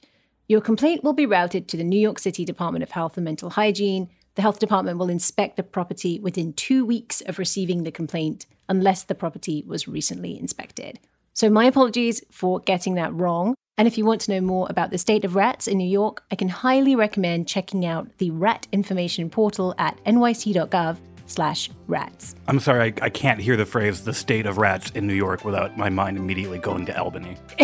your 0.47 0.61
complaint 0.61 1.03
will 1.03 1.13
be 1.13 1.25
routed 1.25 1.67
to 1.69 1.77
the 1.77 1.83
New 1.83 1.99
York 1.99 2.19
City 2.19 2.45
Department 2.45 2.83
of 2.83 2.91
Health 2.91 3.17
and 3.17 3.25
Mental 3.25 3.49
Hygiene. 3.49 4.07
The 4.35 4.43
health 4.43 4.59
department 4.59 4.99
will 4.99 5.09
inspect 5.09 5.57
the 5.57 5.63
property 5.63 6.19
within 6.19 6.53
two 6.53 6.85
weeks 6.85 7.21
of 7.21 7.39
receiving 7.39 7.81
the 7.81 7.91
complaint, 7.91 8.45
unless 8.69 9.01
the 9.01 9.15
property 9.15 9.63
was 9.65 9.87
recently 9.87 10.39
inspected. 10.39 10.99
So, 11.33 11.49
my 11.49 11.65
apologies 11.65 12.23
for 12.29 12.59
getting 12.59 12.93
that 12.93 13.11
wrong. 13.11 13.55
And 13.77 13.87
if 13.87 13.97
you 13.97 14.05
want 14.05 14.21
to 14.21 14.31
know 14.31 14.41
more 14.41 14.67
about 14.69 14.91
the 14.91 14.97
state 14.97 15.25
of 15.25 15.35
rats 15.35 15.67
in 15.67 15.77
New 15.77 15.87
York, 15.87 16.23
I 16.31 16.35
can 16.35 16.47
highly 16.47 16.95
recommend 16.95 17.47
checking 17.47 17.85
out 17.85 18.07
the 18.19 18.31
Rat 18.31 18.67
Information 18.71 19.29
Portal 19.29 19.75
at 19.77 20.01
nyc.gov 20.05 20.97
slash 21.27 21.69
rats. 21.87 22.35
I'm 22.47 22.59
sorry, 22.59 22.93
I, 23.01 23.05
I 23.05 23.09
can't 23.09 23.41
hear 23.41 23.57
the 23.57 23.65
phrase 23.65 24.05
"the 24.05 24.13
state 24.13 24.45
of 24.45 24.57
rats 24.57 24.91
in 24.91 25.07
New 25.07 25.13
York" 25.13 25.43
without 25.43 25.77
my 25.77 25.89
mind 25.89 26.17
immediately 26.17 26.59
going 26.59 26.85
to 26.85 26.97
Albany. 26.97 27.35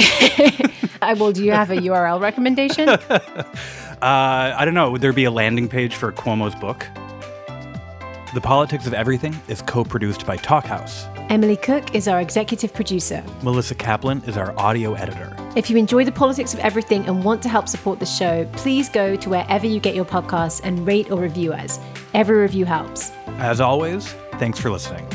I 1.01 1.15
well, 1.17 1.31
do 1.31 1.45
you 1.45 1.51
have 1.51 1.71
a 1.71 1.77
URL 1.77 2.19
recommendation? 2.19 2.89
Uh, 4.01 4.55
I 4.57 4.65
don't 4.65 4.73
know. 4.73 4.89
Would 4.89 5.01
there 5.01 5.13
be 5.13 5.25
a 5.25 5.29
landing 5.31 5.67
page 5.67 5.93
for 5.93 6.11
Cuomo's 6.11 6.55
book? 6.55 6.87
The 8.33 8.41
Politics 8.41 8.87
of 8.87 8.95
Everything 8.95 9.39
is 9.47 9.61
co-produced 9.61 10.25
by 10.25 10.37
Talkhouse. 10.37 11.10
Emily 11.29 11.55
Cook 11.55 11.95
is 11.95 12.07
our 12.07 12.19
executive 12.19 12.73
producer. 12.73 13.23
Melissa 13.43 13.75
Kaplan 13.75 14.21
is 14.25 14.37
our 14.37 14.57
audio 14.59 14.93
editor. 14.93 15.35
If 15.55 15.69
you 15.69 15.77
enjoy 15.77 16.05
the 16.05 16.11
politics 16.11 16.53
of 16.53 16.59
everything 16.59 17.05
and 17.05 17.23
want 17.23 17.41
to 17.43 17.49
help 17.49 17.67
support 17.67 17.99
the 17.99 18.05
show, 18.05 18.45
please 18.53 18.89
go 18.89 19.15
to 19.15 19.29
wherever 19.29 19.65
you 19.65 19.79
get 19.79 19.95
your 19.95 20.05
podcasts 20.05 20.61
and 20.63 20.85
rate 20.85 21.11
or 21.11 21.19
review 21.19 21.53
us. 21.53 21.79
Every 22.13 22.37
review 22.37 22.65
helps. 22.65 23.11
As 23.39 23.61
always, 23.61 24.13
thanks 24.33 24.59
for 24.59 24.69
listening. 24.69 25.07